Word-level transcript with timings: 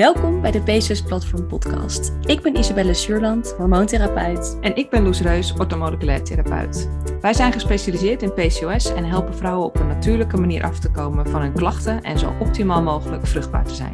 Welkom 0.00 0.40
bij 0.40 0.50
de 0.50 0.60
PCOS 0.60 1.02
Platform 1.02 1.46
Podcast. 1.46 2.12
Ik 2.24 2.42
ben 2.42 2.56
Isabelle 2.56 2.94
Suurland, 2.94 3.54
hormoontherapeut. 3.56 4.58
En 4.60 4.76
ik 4.76 4.90
ben 4.90 5.02
Loes 5.02 5.20
Reus, 5.20 5.52
orthomoleculair 5.52 6.22
therapeut. 6.22 6.88
Wij 7.20 7.34
zijn 7.34 7.52
gespecialiseerd 7.52 8.22
in 8.22 8.34
PCOS 8.34 8.92
en 8.94 9.04
helpen 9.04 9.34
vrouwen 9.34 9.66
op 9.66 9.80
een 9.80 9.86
natuurlijke 9.86 10.36
manier 10.36 10.64
af 10.64 10.78
te 10.78 10.90
komen 10.90 11.26
van 11.26 11.40
hun 11.40 11.52
klachten 11.52 12.02
en 12.02 12.18
zo 12.18 12.32
optimaal 12.40 12.82
mogelijk 12.82 13.26
vruchtbaar 13.26 13.64
te 13.64 13.74
zijn. 13.74 13.92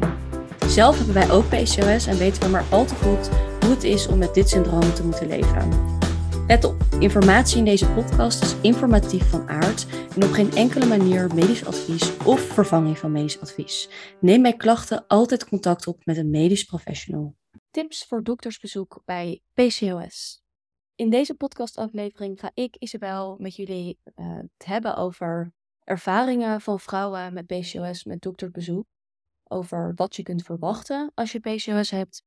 Zelf 0.67 0.97
hebben 0.97 1.15
wij 1.15 1.31
ook 1.31 1.47
PCOS 1.47 2.07
en 2.07 2.17
weten 2.17 2.41
we 2.41 2.49
maar 2.49 2.65
al 2.69 2.85
te 2.85 2.95
goed 2.95 3.29
hoe 3.59 3.69
het 3.69 3.83
is 3.83 4.07
om 4.07 4.17
met 4.17 4.33
dit 4.33 4.49
syndroom 4.49 4.93
te 4.93 5.03
moeten 5.03 5.27
leven. 5.27 5.69
Let 6.47 6.63
op, 6.63 6.76
informatie 6.99 7.57
in 7.57 7.65
deze 7.65 7.91
podcast 7.91 8.43
is 8.43 8.61
informatief 8.61 9.29
van 9.29 9.49
aard 9.49 9.87
en 10.15 10.23
op 10.23 10.31
geen 10.31 10.51
enkele 10.51 10.85
manier 10.85 11.33
medisch 11.33 11.65
advies 11.65 12.17
of 12.17 12.41
vervanging 12.41 12.97
van 12.97 13.11
medisch 13.11 13.41
advies. 13.41 13.89
Neem 14.19 14.41
bij 14.41 14.55
klachten 14.55 15.07
altijd 15.07 15.47
contact 15.47 15.87
op 15.87 16.05
met 16.05 16.17
een 16.17 16.29
medisch 16.29 16.63
professional. 16.63 17.35
Tips 17.71 18.05
voor 18.05 18.23
doktersbezoek 18.23 19.01
bij 19.05 19.41
PCOS. 19.53 20.41
In 20.95 21.09
deze 21.09 21.33
podcastaflevering 21.33 22.39
ga 22.39 22.51
ik, 22.53 22.75
Isabel, 22.75 23.35
met 23.39 23.55
jullie 23.55 23.99
uh, 24.15 24.35
het 24.35 24.65
hebben 24.65 24.95
over 24.95 25.53
ervaringen 25.83 26.61
van 26.61 26.79
vrouwen 26.79 27.33
met 27.33 27.45
PCOS 27.45 28.03
met 28.03 28.21
doktersbezoek. 28.21 28.85
Over 29.43 29.91
wat 29.95 30.15
je 30.15 30.23
kunt 30.23 30.43
verwachten 30.43 31.11
als 31.13 31.31
je 31.31 31.39
PCOS 31.39 31.89
hebt. 31.89 32.23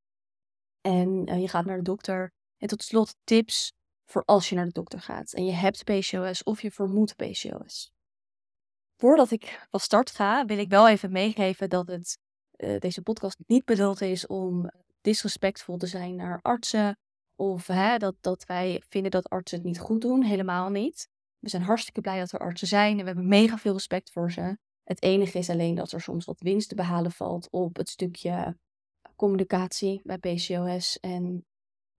En 0.81 1.29
uh, 1.29 1.41
je 1.41 1.49
gaat 1.49 1.65
naar 1.65 1.77
de 1.77 1.83
dokter. 1.83 2.33
En 2.59 2.69
tot 2.69 2.83
slot 2.83 3.17
tips 3.25 3.73
voor 4.11 4.23
als 4.25 4.49
je 4.49 4.55
naar 4.55 4.67
de 4.67 4.73
dokter 4.73 5.01
gaat 5.01 5.33
en 5.33 5.45
je 5.45 5.53
hebt 5.53 5.85
PCOS 5.85 6.43
of 6.43 6.63
je 6.63 6.71
vermoedt 6.71 7.17
PCOS. 7.17 7.93
Voordat 8.97 9.31
ik 9.31 9.67
van 9.71 9.81
start 9.81 10.11
ga, 10.11 10.45
wil 10.45 10.59
ik 10.59 10.69
wel 10.69 10.89
even 10.89 11.13
meegeven 11.13 11.69
dat 11.69 11.87
het, 11.89 12.19
uh, 12.57 12.79
deze 12.79 13.03
podcast 13.03 13.39
niet 13.47 13.65
bedoeld 13.65 14.01
is 14.01 14.27
om 14.27 14.71
disrespectvol 15.01 15.77
te 15.77 15.87
zijn 15.87 16.17
naar 16.17 16.39
artsen. 16.43 16.99
Of 17.37 17.67
hè, 17.67 17.97
dat, 17.97 18.15
dat 18.21 18.45
wij 18.45 18.83
vinden 18.89 19.11
dat 19.11 19.29
artsen 19.29 19.59
het 19.59 19.67
niet 19.67 19.79
goed 19.79 20.01
doen. 20.01 20.23
Helemaal 20.23 20.69
niet. 20.69 21.09
We 21.39 21.49
zijn 21.49 21.63
hartstikke 21.63 22.01
blij 22.01 22.19
dat 22.19 22.33
er 22.33 22.39
artsen 22.39 22.69
zijn 22.69 22.93
en 22.93 22.99
we 22.99 23.07
hebben 23.07 23.29
mega 23.29 23.59
veel 23.59 23.73
respect 23.73 24.11
voor 24.11 24.33
ze. 24.33 24.59
Het 24.83 25.03
enige 25.03 25.39
is 25.39 25.51
alleen 25.51 25.75
dat 25.75 25.93
er 25.93 26.01
soms 26.01 26.25
wat 26.25 26.41
winst 26.41 26.69
te 26.69 26.75
behalen 26.75 27.13
valt 27.13 27.51
op 27.51 27.77
het 27.77 27.89
stukje 27.89 28.57
communicatie 29.17 30.01
bij 30.05 30.19
PCOS. 30.19 30.99
En 31.01 31.45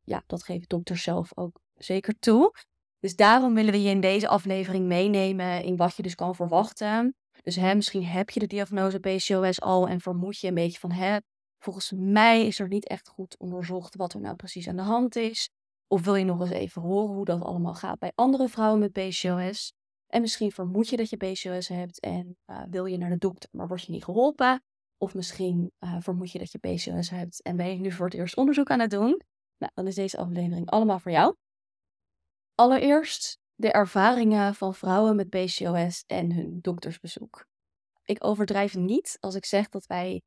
ja, 0.03 0.23
dat 0.28 0.44
geven 0.44 0.67
dokters 0.67 1.03
zelf 1.03 1.38
ook 1.38 1.61
zeker 1.83 2.19
toe. 2.19 2.53
Dus 2.99 3.15
daarom 3.15 3.53
willen 3.53 3.71
we 3.71 3.81
je 3.81 3.89
in 3.89 4.01
deze 4.01 4.27
aflevering 4.27 4.85
meenemen 4.85 5.63
in 5.63 5.75
wat 5.75 5.95
je 5.95 6.03
dus 6.03 6.15
kan 6.15 6.35
verwachten. 6.35 7.15
Dus 7.43 7.55
hè, 7.55 7.75
misschien 7.75 8.05
heb 8.05 8.29
je 8.29 8.39
de 8.39 8.47
diagnose 8.47 8.99
PCOS 8.99 9.61
al 9.61 9.88
en 9.88 10.01
vermoed 10.01 10.39
je 10.39 10.47
een 10.47 10.53
beetje 10.53 10.79
van 10.79 10.91
hè, 10.91 11.17
volgens 11.63 11.91
mij 11.95 12.45
is 12.47 12.59
er 12.59 12.67
niet 12.67 12.88
echt 12.88 13.07
goed 13.07 13.38
onderzocht 13.38 13.95
wat 13.95 14.13
er 14.13 14.21
nou 14.21 14.35
precies 14.35 14.67
aan 14.67 14.75
de 14.75 14.81
hand 14.81 15.15
is. 15.15 15.49
Of 15.88 16.03
wil 16.03 16.15
je 16.15 16.25
nog 16.25 16.41
eens 16.41 16.49
even 16.49 16.81
horen 16.81 17.15
hoe 17.15 17.25
dat 17.25 17.41
allemaal 17.41 17.73
gaat 17.73 17.99
bij 17.99 18.11
andere 18.16 18.49
vrouwen 18.49 18.79
met 18.79 18.91
PCOS? 18.91 19.73
En 20.07 20.21
misschien 20.21 20.51
vermoed 20.51 20.89
je 20.89 20.97
dat 20.97 21.09
je 21.09 21.17
PCOS 21.17 21.67
hebt 21.67 21.99
en 21.99 22.38
uh, 22.45 22.61
wil 22.69 22.85
je 22.85 22.97
naar 22.97 23.09
de 23.09 23.17
dokter, 23.17 23.49
maar 23.51 23.67
word 23.67 23.83
je 23.83 23.91
niet 23.91 24.03
geholpen. 24.03 24.63
Of 24.97 25.13
misschien 25.13 25.71
uh, 25.79 25.95
vermoed 25.99 26.31
je 26.31 26.39
dat 26.39 26.51
je 26.51 26.57
PCOS 26.57 27.09
hebt 27.09 27.41
en 27.41 27.55
ben 27.55 27.67
je 27.67 27.79
nu 27.79 27.91
voor 27.91 28.05
het 28.05 28.16
eerst 28.16 28.38
onderzoek 28.38 28.69
aan 28.69 28.79
het 28.79 28.89
doen. 28.89 29.21
Nou, 29.57 29.71
dan 29.73 29.88
is 29.88 29.95
deze 29.95 30.17
aflevering 30.17 30.69
allemaal 30.69 30.99
voor 30.99 31.11
jou. 31.11 31.35
Allereerst 32.61 33.39
de 33.55 33.71
ervaringen 33.71 34.55
van 34.55 34.73
vrouwen 34.73 35.15
met 35.15 35.29
PCOS 35.29 36.03
en 36.07 36.31
hun 36.31 36.59
doktersbezoek. 36.61 37.45
Ik 38.03 38.25
overdrijf 38.25 38.75
niet 38.75 39.17
als 39.19 39.35
ik 39.35 39.45
zeg 39.45 39.69
dat 39.69 39.85
wij 39.85 40.21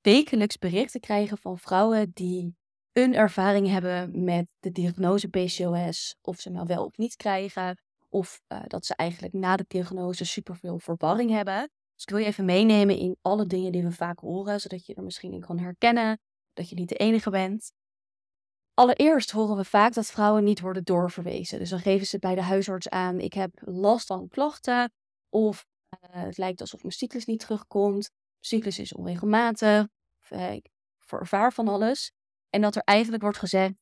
wekelijks 0.00 0.58
berichten 0.58 1.00
krijgen 1.00 1.38
van 1.38 1.58
vrouwen 1.58 2.10
die 2.14 2.56
een 2.92 3.14
ervaring 3.14 3.68
hebben 3.68 4.24
met 4.24 4.46
de 4.58 4.70
diagnose 4.70 5.28
PCOS, 5.28 6.16
of 6.20 6.40
ze 6.40 6.50
nou 6.50 6.66
wel 6.66 6.84
of 6.84 6.96
niet 6.96 7.16
krijgen, 7.16 7.78
of 8.08 8.40
uh, 8.48 8.60
dat 8.66 8.86
ze 8.86 8.94
eigenlijk 8.94 9.34
na 9.34 9.56
de 9.56 9.64
diagnose 9.68 10.24
superveel 10.24 10.78
verwarring 10.78 11.30
hebben. 11.30 11.60
Dus 11.94 12.02
ik 12.02 12.10
wil 12.10 12.18
je 12.18 12.26
even 12.26 12.44
meenemen 12.44 12.98
in 12.98 13.16
alle 13.22 13.46
dingen 13.46 13.72
die 13.72 13.82
we 13.82 13.92
vaak 13.92 14.18
horen, 14.18 14.60
zodat 14.60 14.86
je 14.86 14.94
er 14.94 15.02
misschien 15.02 15.32
in 15.32 15.40
kan 15.40 15.58
herkennen, 15.58 16.18
dat 16.52 16.68
je 16.68 16.74
niet 16.74 16.88
de 16.88 16.96
enige 16.96 17.30
bent. 17.30 17.72
Allereerst 18.78 19.30
horen 19.30 19.56
we 19.56 19.64
vaak 19.64 19.94
dat 19.94 20.06
vrouwen 20.06 20.44
niet 20.44 20.60
worden 20.60 20.84
doorverwezen. 20.84 21.58
Dus 21.58 21.70
dan 21.70 21.80
geven 21.80 22.06
ze 22.06 22.18
bij 22.18 22.34
de 22.34 22.42
huisarts 22.42 22.88
aan: 22.88 23.20
ik 23.20 23.32
heb 23.32 23.50
last 23.64 24.06
van 24.06 24.28
klachten. 24.28 24.92
Of 25.28 25.66
uh, 25.90 26.22
het 26.22 26.36
lijkt 26.36 26.60
alsof 26.60 26.80
mijn 26.82 26.94
cyclus 26.94 27.24
niet 27.24 27.40
terugkomt. 27.40 28.10
Cyclus 28.40 28.78
is 28.78 28.94
onregelmatig. 28.94 29.86
Of, 30.20 30.30
uh, 30.30 30.52
ik 30.52 30.68
ervaar 31.06 31.52
van 31.52 31.68
alles. 31.68 32.12
En 32.50 32.60
dat 32.60 32.76
er 32.76 32.82
eigenlijk 32.82 33.22
wordt 33.22 33.38
gezegd: 33.38 33.74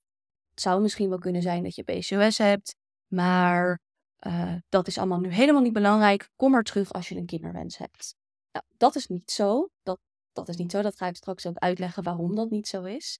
het 0.50 0.60
zou 0.60 0.82
misschien 0.82 1.08
wel 1.08 1.18
kunnen 1.18 1.42
zijn 1.42 1.62
dat 1.62 1.74
je 1.74 1.82
PCOS 1.82 2.38
hebt. 2.38 2.76
Maar 3.06 3.80
uh, 4.26 4.54
dat 4.68 4.86
is 4.86 4.98
allemaal 4.98 5.20
nu 5.20 5.28
helemaal 5.28 5.62
niet 5.62 5.72
belangrijk. 5.72 6.28
Kom 6.36 6.50
maar 6.50 6.62
terug 6.62 6.92
als 6.92 7.08
je 7.08 7.16
een 7.16 7.26
kinderwens 7.26 7.78
hebt. 7.78 8.14
Nou, 8.52 8.64
dat 8.76 8.94
is 8.94 9.06
niet 9.06 9.30
zo. 9.30 9.68
Dat, 9.82 9.98
dat 10.32 10.48
is 10.48 10.56
niet 10.56 10.70
zo. 10.70 10.82
Dat 10.82 10.96
ga 10.96 11.06
ik 11.06 11.16
straks 11.16 11.46
ook 11.46 11.56
uitleggen 11.56 12.02
waarom 12.02 12.34
dat 12.34 12.50
niet 12.50 12.68
zo 12.68 12.82
is. 12.82 13.18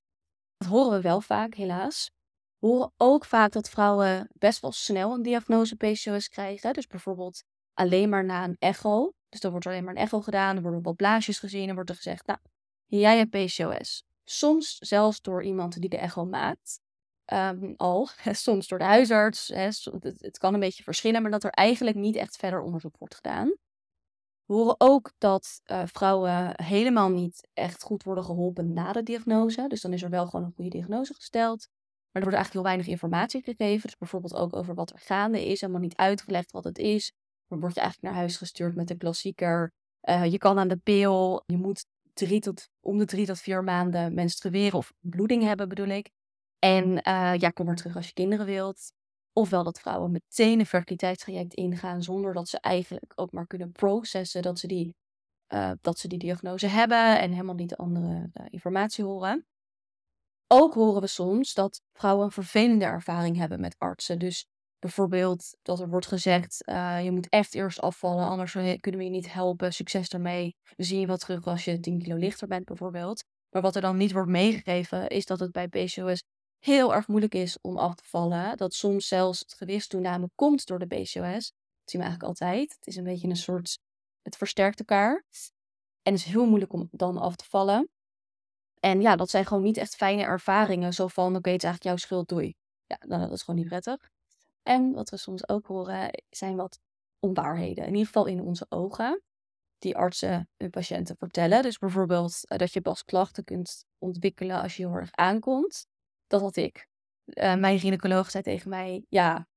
Horen 0.65 0.91
we 0.91 1.01
wel 1.01 1.21
vaak, 1.21 1.55
helaas. 1.55 2.11
We 2.59 2.67
horen 2.67 2.93
ook 2.97 3.25
vaak 3.25 3.53
dat 3.53 3.69
vrouwen 3.69 4.29
best 4.33 4.61
wel 4.61 4.73
snel 4.73 5.15
een 5.15 5.23
diagnose 5.23 5.77
PCOS 5.77 6.29
krijgen. 6.29 6.73
Dus 6.73 6.87
bijvoorbeeld 6.87 7.43
alleen 7.75 8.09
maar 8.09 8.25
na 8.25 8.45
een 8.45 8.57
echo. 8.59 9.13
Dus 9.29 9.41
dan 9.41 9.51
wordt 9.51 9.67
er 9.67 9.73
alleen 9.73 9.85
maar 9.85 9.95
een 9.95 10.03
echo 10.03 10.21
gedaan, 10.21 10.57
er 10.57 10.63
worden 10.63 10.83
wat 10.83 10.97
blaasjes 10.97 11.39
gezien 11.39 11.69
en 11.69 11.75
wordt 11.75 11.91
er 11.91 11.97
gezegd, 11.97 12.27
nou, 12.27 12.39
jij 12.87 13.17
hebt 13.17 13.31
PCOS. 13.31 14.05
Soms 14.25 14.77
zelfs 14.79 15.21
door 15.21 15.43
iemand 15.43 15.81
die 15.81 15.91
de 15.91 15.99
echo 15.99 16.25
maakt. 16.25 16.81
Um, 17.33 17.75
al, 17.77 18.09
soms 18.33 18.69
door 18.69 18.79
de 18.79 18.85
huisarts. 18.85 19.49
Het 20.19 20.39
kan 20.39 20.55
een 20.55 20.61
beetje 20.61 20.83
verschillen, 20.83 21.23
maar 21.23 21.31
dat 21.31 21.45
er 21.45 21.51
eigenlijk 21.51 21.97
niet 21.97 22.17
echt 22.17 22.37
verder 22.37 22.61
onderzoek 22.61 22.97
wordt 22.99 23.15
gedaan. 23.15 23.55
We 24.47 24.55
horen 24.55 24.75
ook 24.79 25.13
dat 25.19 25.61
uh, 25.65 25.83
vrouwen 25.85 26.63
helemaal 26.63 27.11
niet 27.11 27.49
echt 27.53 27.83
goed 27.83 28.03
worden 28.03 28.25
geholpen 28.25 28.73
na 28.73 28.93
de 28.93 29.03
diagnose. 29.03 29.69
Dus 29.69 29.81
dan 29.81 29.93
is 29.93 30.03
er 30.03 30.11
wel 30.11 30.27
gewoon 30.27 30.45
een 30.45 30.53
goede 30.55 30.71
diagnose 30.71 31.15
gesteld. 31.15 31.69
Maar 32.11 32.23
er 32.23 32.31
wordt 32.31 32.37
eigenlijk 32.37 32.53
heel 32.53 32.63
weinig 32.63 32.87
informatie 32.87 33.43
gegeven. 33.43 33.83
Dus 33.83 33.97
bijvoorbeeld 33.97 34.35
ook 34.35 34.57
over 34.57 34.75
wat 34.75 34.91
er 34.91 34.99
gaande 34.99 35.47
is. 35.47 35.61
Helemaal 35.61 35.83
niet 35.83 35.97
uitgelegd 35.97 36.51
wat 36.51 36.65
het 36.65 36.79
is. 36.79 37.13
Dan 37.49 37.61
word 37.61 37.75
je 37.75 37.81
eigenlijk 37.81 38.13
naar 38.13 38.23
huis 38.23 38.37
gestuurd 38.37 38.75
met 38.75 38.89
de 38.89 38.97
klassieker. 38.97 39.73
Uh, 40.03 40.25
je 40.25 40.39
kan 40.39 40.59
aan 40.59 40.69
de 40.69 40.77
pil. 40.77 41.43
Je 41.47 41.57
moet 41.57 41.87
drie 42.13 42.41
tot, 42.41 42.69
om 42.81 42.99
de 42.99 43.05
drie 43.05 43.27
tot 43.27 43.39
vier 43.39 43.65
maanden 43.65 44.15
menstrueren 44.15 44.79
of 44.79 44.93
bloeding 45.01 45.43
hebben 45.43 45.69
bedoel 45.69 45.89
ik. 45.89 46.11
En 46.59 46.89
uh, 46.89 47.35
ja, 47.37 47.51
kom 47.51 47.67
maar 47.67 47.77
terug 47.77 47.97
als 47.97 48.07
je 48.07 48.13
kinderen 48.13 48.47
wilt. 48.47 48.93
Ofwel 49.37 49.65
dat 49.65 49.81
vrouwen 49.81 50.11
meteen 50.11 50.59
een 50.59 50.67
fertiliteitstraject 50.67 51.55
ingaan 51.55 52.03
zonder 52.03 52.35
dat 52.35 52.49
ze 52.49 52.59
eigenlijk 52.59 53.13
ook 53.15 53.33
maar 53.33 53.47
kunnen 53.47 53.73
processen 53.73 54.43
dat 54.43 54.59
ze 54.59 54.67
die, 54.67 54.95
uh, 55.55 55.71
dat 55.81 55.99
ze 55.99 56.09
die 56.09 56.19
diagnose 56.19 56.67
hebben 56.67 57.21
en 57.21 57.31
helemaal 57.31 57.55
niet 57.55 57.69
de 57.69 57.77
andere 57.77 58.31
uh, 58.35 58.47
informatie 58.51 59.05
horen. 59.05 59.47
Ook 60.47 60.75
horen 60.75 61.01
we 61.01 61.07
soms 61.07 61.55
dat 61.55 61.81
vrouwen 61.93 62.25
een 62.25 62.31
vervelende 62.31 62.85
ervaring 62.85 63.37
hebben 63.37 63.61
met 63.61 63.75
artsen. 63.79 64.19
Dus 64.19 64.47
bijvoorbeeld 64.79 65.57
dat 65.63 65.81
er 65.81 65.89
wordt 65.89 66.07
gezegd, 66.07 66.63
uh, 66.69 67.05
je 67.05 67.11
moet 67.11 67.29
echt 67.29 67.55
eerst 67.55 67.81
afvallen, 67.81 68.27
anders 68.27 68.53
kunnen 68.53 69.01
we 69.01 69.05
je 69.05 69.11
niet 69.11 69.33
helpen. 69.33 69.73
Succes 69.73 70.09
ermee. 70.09 70.57
We 70.77 70.85
zien 70.85 71.01
je 71.01 71.07
wel 71.07 71.17
terug 71.17 71.47
als 71.47 71.65
je 71.65 71.81
10 71.81 71.99
kilo 71.99 72.17
lichter 72.17 72.49
bent 72.49 72.65
bijvoorbeeld. 72.65 73.25
Maar 73.51 73.63
wat 73.63 73.75
er 73.75 73.81
dan 73.81 73.97
niet 73.97 74.13
wordt 74.13 74.29
meegegeven 74.29 75.09
is 75.09 75.27
dat 75.27 75.41
het 75.41 75.53
bij 75.53 75.69
PCOS 75.69 76.23
heel 76.65 76.95
erg 76.95 77.09
moeilijk 77.09 77.35
is 77.35 77.59
om 77.61 77.79
af 77.79 77.95
te 77.95 78.05
vallen. 78.05 78.57
Dat 78.57 78.75
soms 78.75 79.09
zelfs 79.09 79.39
het 79.39 79.55
gewichtstoename 79.55 80.31
komt 80.35 80.67
door 80.67 80.79
de 80.79 80.87
PCOS. 80.87 81.53
Dat 81.53 81.91
zien 81.91 82.01
we 82.01 82.07
eigenlijk 82.07 82.23
altijd. 82.23 82.75
Het 82.79 82.87
is 82.87 82.97
een 82.97 83.05
beetje 83.05 83.29
een 83.29 83.37
soort, 83.37 83.79
het 84.23 84.37
versterkt 84.37 84.79
elkaar. 84.79 85.25
En 86.03 86.13
het 86.13 86.21
is 86.21 86.25
heel 86.25 86.47
moeilijk 86.47 86.73
om 86.73 86.89
dan 86.91 87.19
af 87.19 87.37
te 87.37 87.45
vallen. 87.45 87.89
En 88.81 89.01
ja, 89.01 89.17
dat 89.17 89.31
zijn 89.31 89.47
gewoon 89.47 89.63
niet 89.63 89.77
echt 89.77 89.95
fijne 89.95 90.23
ervaringen. 90.23 90.95
Zo 90.95 91.07
van, 91.07 91.37
oké, 91.37 91.51
het 91.51 91.63
is 91.63 91.69
eigenlijk 91.69 91.83
jouw 91.83 91.97
schuld, 91.97 92.29
doei. 92.29 92.55
Ja, 92.87 92.97
dan, 93.09 93.21
dat 93.21 93.33
is 93.33 93.43
gewoon 93.43 93.61
niet 93.61 93.69
prettig. 93.69 94.11
En 94.63 94.93
wat 94.93 95.11
we 95.11 95.17
soms 95.17 95.49
ook 95.49 95.67
horen, 95.67 96.23
zijn 96.31 96.57
wat 96.57 96.79
onwaarheden. 97.19 97.85
In 97.85 97.91
ieder 97.91 98.07
geval 98.07 98.27
in 98.27 98.41
onze 98.41 98.67
ogen. 98.69 99.23
Die 99.79 99.97
artsen 99.97 100.49
hun 100.57 100.71
patiënten 100.71 101.17
vertellen. 101.17 101.63
Dus 101.63 101.79
bijvoorbeeld 101.79 102.41
eh, 102.45 102.59
dat 102.59 102.73
je 102.73 102.81
pas 102.81 103.05
klachten 103.05 103.45
kunt 103.45 103.85
ontwikkelen 103.99 104.61
als 104.61 104.77
je 104.77 104.87
heel 104.87 104.95
erg 104.95 105.13
aankomt. 105.13 105.87
Dat 106.35 106.43
had 106.43 106.57
ik. 106.57 106.89
Uh, 107.25 107.55
mijn 107.55 107.79
gynaecoloog 107.79 108.31
zei 108.31 108.43
tegen 108.43 108.71
mij: 108.71 109.05
Ja, 109.09 109.49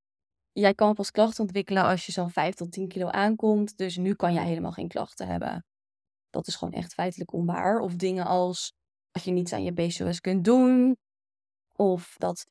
jij 0.52 0.74
kan 0.74 0.94
pas 0.94 1.12
klachten 1.12 1.44
ontwikkelen 1.44 1.84
als 1.84 2.06
je 2.06 2.12
zo'n 2.12 2.30
5 2.30 2.56
tot 2.56 2.72
10 2.72 2.88
kilo 2.88 3.08
aankomt. 3.08 3.78
Dus 3.78 3.98
nu 3.98 4.14
kan 4.14 4.34
jij 4.34 4.46
helemaal 4.46 4.72
geen 4.72 4.88
klachten 4.88 5.28
hebben. 5.28 5.66
Dat 6.30 6.48
is 6.48 6.56
gewoon 6.56 6.74
echt 6.74 6.94
feitelijk 6.94 7.34
onwaar. 7.34 7.80
Of 7.80 7.96
dingen 7.96 8.26
als 8.26 8.74
dat 9.12 9.24
je 9.24 9.32
niets 9.32 9.54
aan 9.54 9.64
je 9.64 9.74
PCOS 9.74 10.22
kunt 10.22 10.44
doen. 10.44 10.98
Of 11.76 12.16
dat 12.18 12.46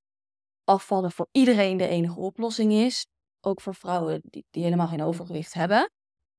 afvallen 0.64 1.12
voor 1.12 1.28
iedereen 1.32 1.76
de 1.76 1.88
enige 1.88 2.20
oplossing 2.20 2.72
is. 2.72 3.06
Ook 3.40 3.60
voor 3.60 3.74
vrouwen 3.74 4.20
die, 4.24 4.44
die 4.50 4.62
helemaal 4.62 4.88
geen 4.88 5.02
overgewicht 5.02 5.54
hebben. 5.54 5.90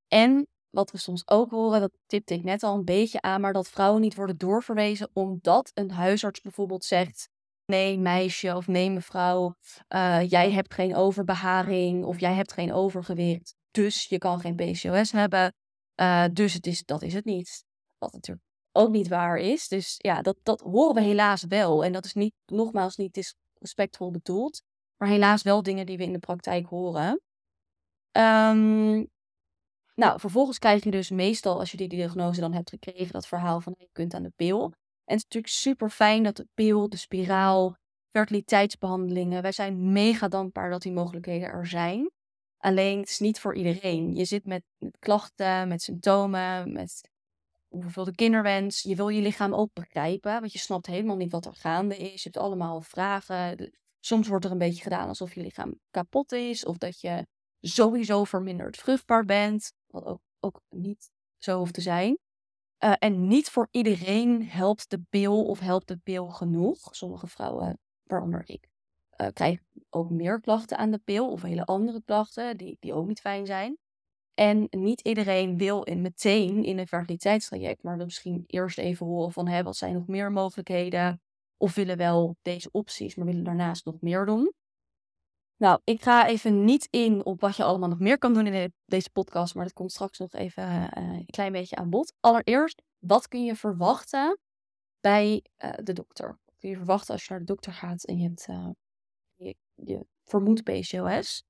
En 0.08 0.48
wat 0.70 0.92
we 0.92 0.98
soms 0.98 1.28
ook 1.28 1.52
horen, 1.52 1.80
dat 1.80 1.92
tipte 2.06 2.34
ik 2.34 2.44
net 2.44 2.64
al 2.64 2.76
een 2.76 2.86
beetje 2.86 3.22
aan, 3.22 3.42
maar 3.42 3.54
dat 3.54 3.70
vrouwen 3.70 4.02
niet 4.02 4.16
worden 4.16 4.38
doorverwezen 4.38 5.10
omdat 5.14 5.72
een 5.74 5.92
huisarts 5.92 6.42
bijvoorbeeld 6.42 6.86
zegt: 6.86 7.30
nee, 7.68 7.98
meisje 8.00 8.56
of 8.56 8.68
nee, 8.68 8.92
mevrouw, 8.92 9.56
uh, 9.96 10.30
jij 10.30 10.52
hebt 10.52 10.74
geen 10.74 10.96
overbeharing 10.96 12.06
of 12.06 12.20
jij 12.20 12.34
hebt 12.34 12.54
geen 12.54 12.74
overgewicht, 12.74 13.56
dus 13.72 14.06
je 14.06 14.18
kan 14.18 14.40
geen 14.40 14.56
PCOS 14.56 15.12
hebben. 15.12 15.54
Uh, 16.02 16.26
dus 16.34 16.54
het 16.54 16.68
is, 16.68 16.84
dat 16.86 17.02
is 17.02 17.14
het 17.14 17.26
niet. 17.26 17.66
Wat 17.98 18.14
natuurlijk 18.14 18.46
ook 18.72 18.90
niet 18.90 19.08
waar 19.08 19.38
is. 19.38 19.68
Dus 19.68 19.96
ja, 19.98 20.22
dat, 20.22 20.38
dat 20.44 20.62
horen 20.62 20.96
we 20.96 21.02
helaas 21.02 21.44
wel. 21.44 21.84
En 21.84 21.92
dat 21.92 22.06
is 22.06 22.14
niet, 22.14 22.34
nogmaals, 22.46 22.96
niet 22.96 23.14
disrespectvol 23.14 24.12
bedoeld. 24.12 24.62
Maar 24.98 25.10
helaas 25.10 25.42
wel 25.44 25.64
dingen 25.64 25.86
die 25.86 25.98
we 25.98 26.04
in 26.04 26.14
de 26.14 26.20
praktijk 26.20 26.68
horen. 26.68 27.22
Um, 28.12 29.08
nou, 29.96 30.20
vervolgens 30.20 30.60
krijg 30.60 30.84
je 30.84 30.92
dus 30.92 31.10
meestal, 31.10 31.60
als 31.60 31.72
je 31.72 31.78
die 31.78 31.88
diagnose 31.88 32.40
dan 32.40 32.54
hebt 32.54 32.70
gekregen, 32.70 33.12
dat 33.12 33.28
verhaal 33.28 33.62
van 33.62 33.76
je 33.78 33.90
kunt 33.92 34.14
aan 34.14 34.24
de 34.24 34.32
pil. 34.36 34.74
En 35.08 35.16
het 35.16 35.18
is 35.18 35.24
natuurlijk 35.24 35.54
super 35.54 35.90
fijn 35.90 36.24
dat 36.24 36.36
de 36.36 36.48
pil, 36.54 36.90
de 36.90 36.98
spiraal, 36.98 37.76
fertiliteitsbehandelingen, 38.12 39.42
wij 39.42 39.52
zijn 39.52 39.92
mega 39.92 40.28
dankbaar 40.28 40.70
dat 40.70 40.82
die 40.82 40.92
mogelijkheden 40.92 41.50
er 41.50 41.68
zijn. 41.68 42.12
Alleen 42.58 43.00
het 43.00 43.10
is 43.10 43.20
niet 43.20 43.40
voor 43.40 43.56
iedereen. 43.56 44.16
Je 44.16 44.26
zit 44.26 44.46
met, 44.46 44.64
klachten, 45.00 45.68
met 45.68 45.82
symptomen, 45.82 46.74
met 46.74 47.10
de 47.70 48.16
kinderwens. 48.16 48.82
Je 48.82 48.96
wil 48.96 49.10
je 49.10 49.22
lichaam 49.22 49.54
ook 49.54 49.74
begrijpen, 49.74 50.40
want 50.40 50.52
je 50.52 50.60
snapt 50.60 50.86
helemaal 50.86 51.16
niet 51.16 51.32
wat 51.32 51.46
er 51.46 51.56
gaande 51.56 51.98
is. 51.98 52.24
Je 52.24 52.30
hebt 52.30 52.44
allemaal 52.44 52.82
vragen. 52.82 53.72
Soms 54.00 54.28
wordt 54.28 54.46
er 54.46 54.52
een 54.52 54.58
beetje 54.58 54.84
gedaan 54.84 55.08
alsof 55.08 55.34
je 55.34 55.42
lichaam 55.42 55.80
kapot 55.92 56.32
is, 56.32 56.66
of 56.66 56.78
dat 56.78 57.02
je 57.02 57.28
sowieso 57.62 58.24
verminderd 58.24 58.78
vruchtbaar 58.78 59.26
bent, 59.26 59.74
wat 59.88 60.06
ook, 60.06 60.22
ook 60.40 60.62
niet 60.70 61.10
zo 61.38 61.58
hoeft 61.58 61.74
te 61.74 61.82
zijn. 61.82 62.18
Uh, 62.80 62.94
en 63.00 63.28
niet 63.28 63.50
voor 63.50 63.68
iedereen 63.72 64.48
helpt 64.48 64.90
de 64.90 65.02
pil 65.10 65.46
of 65.46 65.60
helpt 65.60 65.88
de 65.88 65.98
pil 65.98 66.28
genoeg. 66.28 66.96
Sommige 66.96 67.28
vrouwen, 67.28 67.80
waaronder 68.04 68.42
ik, 68.46 68.68
uh, 69.18 69.28
krijgen 69.34 69.66
ook 69.90 70.10
meer 70.10 70.42
klachten 70.42 70.78
aan 70.78 70.92
de 70.92 71.02
pil 71.04 71.32
of 71.32 71.42
hele 71.42 71.66
andere 71.66 72.02
klachten 72.06 72.58
die, 72.58 72.78
die 72.80 72.94
ook 72.94 73.08
niet 73.08 73.20
fijn 73.20 73.46
zijn. 73.46 73.78
En 74.34 74.68
niet 74.70 75.02
iedereen 75.02 75.58
wil 75.58 75.84
in 75.84 76.02
meteen 76.02 76.64
in 76.64 76.78
een 76.78 76.88
fertiliteitstraject, 76.88 77.84
maar 77.84 77.96
wil 77.96 78.06
misschien 78.06 78.44
eerst 78.48 78.78
even 78.78 79.06
horen 79.06 79.32
van 79.32 79.64
wat 79.64 79.78
zijn 79.78 79.94
nog 79.94 80.08
meer 80.08 80.32
mogelijkheden. 80.32 81.22
Of 81.58 81.76
willen 81.76 81.98
wel 81.98 82.36
deze 82.42 82.70
opties, 82.72 83.16
maar 83.16 83.26
willen 83.26 83.44
daarnaast 83.44 83.86
nog 83.86 84.02
meer 84.02 84.26
doen. 84.26 84.54
Nou, 85.58 85.80
ik 85.84 86.02
ga 86.02 86.28
even 86.28 86.66
niet 86.66 86.88
in 86.92 87.26
op 87.26 87.42
wat 87.42 87.56
je 87.56 87.64
allemaal 87.64 87.90
nog 87.90 88.00
meer 88.00 88.18
kan 88.18 88.34
doen 88.34 88.48
in 88.48 88.74
deze 88.86 89.10
podcast, 89.10 89.56
maar 89.56 89.64
dat 89.64 89.74
komt 89.74 89.92
straks 89.92 90.18
nog 90.18 90.34
even 90.34 90.64
uh, 90.64 90.88
een 90.94 91.26
klein 91.26 91.52
beetje 91.52 91.76
aan 91.76 91.90
bod. 91.90 92.14
Allereerst, 92.20 92.82
wat 93.00 93.28
kun 93.28 93.44
je 93.46 93.56
verwachten 93.56 94.40
bij 95.00 95.46
uh, 95.64 95.72
de 95.84 95.94
dokter? 95.94 96.28
Wat 96.46 96.56
kun 96.58 96.70
je 96.70 96.76
verwachten 96.76 97.14
als 97.14 97.24
je 97.24 97.30
naar 97.30 97.40
de 97.40 97.46
dokter 97.46 97.74
gaat 97.74 98.04
en 98.04 98.18
je, 98.18 98.24
hebt, 98.24 98.48
uh, 98.48 98.70
je, 99.36 99.56
je 99.76 100.06
vermoedt 100.24 100.64
PCOS? 100.64 101.44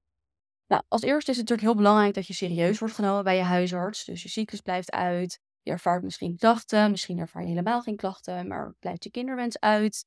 Nou, 0.68 0.84
als 0.88 1.02
eerste 1.02 1.32
is 1.32 1.38
het 1.38 1.50
natuurlijk 1.50 1.62
heel 1.62 1.84
belangrijk 1.84 2.14
dat 2.14 2.28
je 2.28 2.34
serieus 2.34 2.80
wordt 2.80 2.94
genomen 2.94 3.24
bij 3.24 3.36
je 3.36 3.44
huisarts. 3.44 4.06
Dus 4.06 4.24
je 4.24 4.30
cyclus 4.30 4.62
blijft 4.62 4.92
uit. 4.92 5.40
Je 5.62 5.72
ervaart 5.72 6.04
misschien 6.04 6.38
klachten, 6.38 6.92
misschien 6.92 7.20
ervaar 7.20 7.42
je 7.42 7.48
helemaal 7.48 7.82
geen 7.82 7.96
klachten, 7.96 8.48
maar 8.48 8.76
blijft 8.80 9.04
je 9.04 9.12
kinderwens 9.12 9.60
uit. 9.60 10.06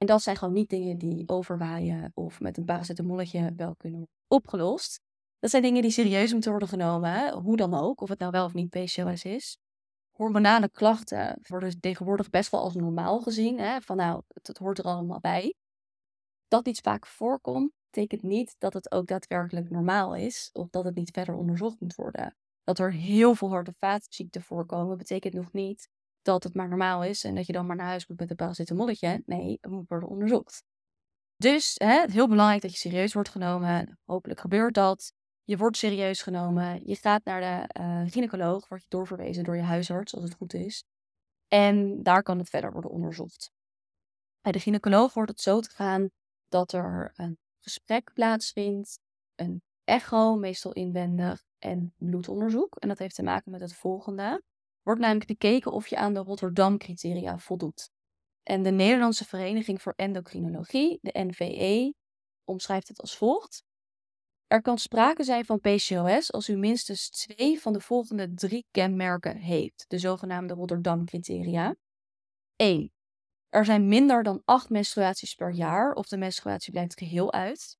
En 0.00 0.06
dat 0.06 0.22
zijn 0.22 0.36
gewoon 0.36 0.54
niet 0.54 0.68
dingen 0.68 0.98
die 0.98 1.28
overwaaien 1.28 2.10
of 2.14 2.40
met 2.40 2.56
een 2.56 2.64
paracetamolletje 2.64 3.52
wel 3.56 3.74
kunnen 3.76 3.98
worden 3.98 4.16
opgelost. 4.26 5.00
Dat 5.38 5.50
zijn 5.50 5.62
dingen 5.62 5.82
die 5.82 5.90
serieus 5.90 6.32
moeten 6.32 6.50
worden 6.50 6.68
genomen, 6.68 7.32
hoe 7.32 7.56
dan 7.56 7.74
ook, 7.74 8.00
of 8.00 8.08
het 8.08 8.18
nou 8.18 8.30
wel 8.30 8.44
of 8.44 8.54
niet 8.54 8.70
PCOS 8.70 9.24
is. 9.24 9.58
Hormonale 10.10 10.70
klachten 10.70 11.38
worden 11.48 11.80
tegenwoordig 11.80 12.30
best 12.30 12.50
wel 12.50 12.60
als 12.60 12.74
normaal 12.74 13.20
gezien, 13.20 13.58
hè? 13.58 13.80
van 13.80 13.96
nou, 13.96 14.22
het, 14.28 14.58
hoort 14.58 14.78
er 14.78 14.84
allemaal 14.84 15.20
bij. 15.20 15.54
Dat 16.48 16.66
iets 16.66 16.80
vaak 16.80 17.06
voorkomt, 17.06 17.72
betekent 17.90 18.22
niet 18.22 18.54
dat 18.58 18.72
het 18.72 18.92
ook 18.92 19.06
daadwerkelijk 19.06 19.70
normaal 19.70 20.14
is 20.14 20.50
of 20.52 20.68
dat 20.70 20.84
het 20.84 20.94
niet 20.94 21.10
verder 21.10 21.34
onderzocht 21.34 21.80
moet 21.80 21.94
worden. 21.94 22.36
Dat 22.64 22.78
er 22.78 22.92
heel 22.92 23.34
veel 23.34 23.48
harde 23.48 23.74
vaatziekten 23.78 24.42
voorkomen, 24.42 24.96
betekent 24.96 25.34
nog 25.34 25.52
niet 25.52 25.88
dat 26.22 26.44
het 26.44 26.54
maar 26.54 26.68
normaal 26.68 27.04
is 27.04 27.24
en 27.24 27.34
dat 27.34 27.46
je 27.46 27.52
dan 27.52 27.66
maar 27.66 27.76
naar 27.76 27.86
huis 27.86 28.06
moet 28.06 28.18
met 28.18 28.30
een 28.30 28.36
paracetamolletje. 28.36 29.22
Nee, 29.26 29.58
het 29.60 29.70
moet 29.70 29.88
worden 29.88 30.08
onderzocht. 30.08 30.62
Dus 31.36 31.74
hè, 31.74 32.04
heel 32.10 32.28
belangrijk 32.28 32.62
dat 32.62 32.72
je 32.72 32.78
serieus 32.78 33.12
wordt 33.12 33.28
genomen. 33.28 33.98
Hopelijk 34.04 34.40
gebeurt 34.40 34.74
dat. 34.74 35.12
Je 35.44 35.56
wordt 35.56 35.76
serieus 35.76 36.22
genomen. 36.22 36.80
Je 36.86 36.96
gaat 36.96 37.24
naar 37.24 37.40
de 37.40 37.80
uh, 37.80 38.10
gynaecoloog, 38.10 38.68
wordt 38.68 38.84
je 38.84 38.90
doorverwezen 38.90 39.44
door 39.44 39.56
je 39.56 39.62
huisarts 39.62 40.14
als 40.14 40.24
het 40.24 40.34
goed 40.34 40.54
is. 40.54 40.84
En 41.48 42.02
daar 42.02 42.22
kan 42.22 42.38
het 42.38 42.48
verder 42.48 42.72
worden 42.72 42.90
onderzocht. 42.90 43.50
Bij 44.40 44.52
de 44.52 44.60
gynaecoloog 44.60 45.14
wordt 45.14 45.30
het 45.30 45.40
zo 45.40 45.60
te 45.60 45.70
gaan 45.70 46.10
dat 46.48 46.72
er 46.72 47.12
een 47.14 47.38
gesprek 47.60 48.12
plaatsvindt, 48.12 48.98
een 49.34 49.62
echo, 49.84 50.36
meestal 50.36 50.72
inwendig, 50.72 51.42
en 51.58 51.94
bloedonderzoek. 51.96 52.76
En 52.76 52.88
dat 52.88 52.98
heeft 52.98 53.14
te 53.14 53.22
maken 53.22 53.50
met 53.50 53.60
het 53.60 53.74
volgende 53.74 54.42
wordt 54.82 55.00
namelijk 55.00 55.30
gekeken 55.30 55.72
of 55.72 55.86
je 55.86 55.96
aan 55.96 56.14
de 56.14 56.20
Rotterdam-criteria 56.20 57.38
voldoet. 57.38 57.90
En 58.42 58.62
de 58.62 58.70
Nederlandse 58.70 59.24
Vereniging 59.24 59.82
voor 59.82 59.92
Endocrinologie, 59.96 60.98
de 61.02 61.20
NVE, 61.20 61.94
omschrijft 62.44 62.88
het 62.88 63.00
als 63.00 63.16
volgt. 63.16 63.64
Er 64.46 64.62
kan 64.62 64.78
sprake 64.78 65.24
zijn 65.24 65.44
van 65.44 65.60
PCOS 65.60 66.32
als 66.32 66.48
u 66.48 66.56
minstens 66.56 67.10
twee 67.10 67.60
van 67.60 67.72
de 67.72 67.80
volgende 67.80 68.34
drie 68.34 68.66
kenmerken 68.70 69.36
heeft, 69.36 69.84
de 69.88 69.98
zogenaamde 69.98 70.54
Rotterdam-criteria. 70.54 71.76
1. 72.56 72.92
Er 73.48 73.64
zijn 73.64 73.88
minder 73.88 74.22
dan 74.22 74.42
acht 74.44 74.70
menstruaties 74.70 75.34
per 75.34 75.52
jaar 75.52 75.92
of 75.92 76.08
de 76.08 76.16
menstruatie 76.16 76.72
blijft 76.72 76.98
geheel 76.98 77.32
uit. 77.32 77.76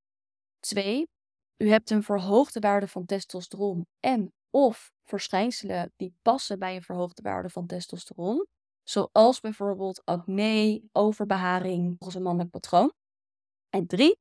2. 0.61 1.08
U 1.56 1.70
hebt 1.70 1.91
een 1.91 2.03
verhoogde 2.03 2.61
waarde 2.61 2.88
van 2.88 3.06
testosteron 3.06 3.87
en 4.00 4.32
of 4.50 4.93
verschijnselen 5.10 5.92
die 5.96 6.14
passen 6.22 6.58
bij 6.58 6.76
een 6.76 6.82
verhoogde 6.82 7.22
waarde 7.22 7.48
van 7.48 7.66
testosteron. 7.66 8.46
Zoals 8.82 9.40
bijvoorbeeld 9.40 10.04
acne, 10.04 10.82
overbeharing 10.92 11.84
volgens 11.86 12.14
een 12.14 12.22
mannelijk 12.22 12.50
patroon. 12.50 12.92
En 13.68 13.86
drie, 13.86 14.18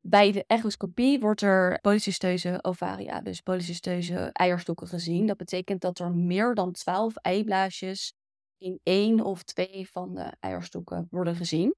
bij 0.00 0.32
de 0.32 0.44
echoscopie 0.46 1.20
wordt 1.20 1.40
er 1.40 1.80
polycysteuze 1.80 2.58
ovaria, 2.62 3.20
dus 3.20 3.40
polycysteuze 3.40 4.30
eierstokken 4.32 4.86
gezien. 4.86 5.26
Dat 5.26 5.36
betekent 5.36 5.80
dat 5.80 5.98
er 5.98 6.14
meer 6.14 6.54
dan 6.54 6.72
12 6.72 7.16
eiblaasjes 7.16 8.12
in 8.58 8.80
één 8.82 9.20
of 9.20 9.42
twee 9.42 9.90
van 9.90 10.14
de 10.14 10.36
eierstokken 10.40 11.06
worden 11.10 11.36
gezien. 11.36 11.74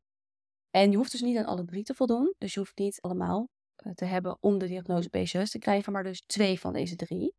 En 0.71 0.91
je 0.91 0.97
hoeft 0.97 1.13
dus 1.13 1.21
niet 1.21 1.37
aan 1.37 1.45
alle 1.45 1.65
drie 1.65 1.83
te 1.83 1.95
voldoen. 1.95 2.35
Dus 2.39 2.55
je 2.55 2.59
hoeft 2.59 2.79
niet 2.79 3.01
allemaal 3.01 3.49
eh, 3.77 3.93
te 3.93 4.05
hebben 4.05 4.37
om 4.41 4.59
de 4.59 4.67
diagnose 4.67 5.09
PCOS 5.09 5.51
te 5.51 5.59
krijgen, 5.59 5.93
maar 5.93 6.05
dus 6.05 6.21
twee 6.27 6.61
van 6.61 6.73
deze 6.73 6.97
drie. 6.97 7.35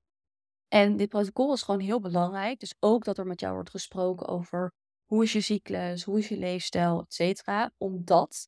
En 0.73 0.97
dit 0.97 1.09
protocol 1.09 1.53
is 1.53 1.61
gewoon 1.61 1.79
heel 1.79 1.99
belangrijk. 1.99 2.59
Dus 2.59 2.73
ook 2.79 3.03
dat 3.03 3.17
er 3.17 3.27
met 3.27 3.39
jou 3.39 3.53
wordt 3.53 3.69
gesproken 3.69 4.27
over 4.27 4.71
hoe 5.05 5.23
is 5.23 5.33
je 5.33 5.41
cyclus, 5.41 6.03
hoe 6.03 6.19
is 6.19 6.27
je 6.27 6.37
leefstijl, 6.37 6.99
et 6.99 7.13
cetera. 7.13 7.71
Omdat 7.77 8.47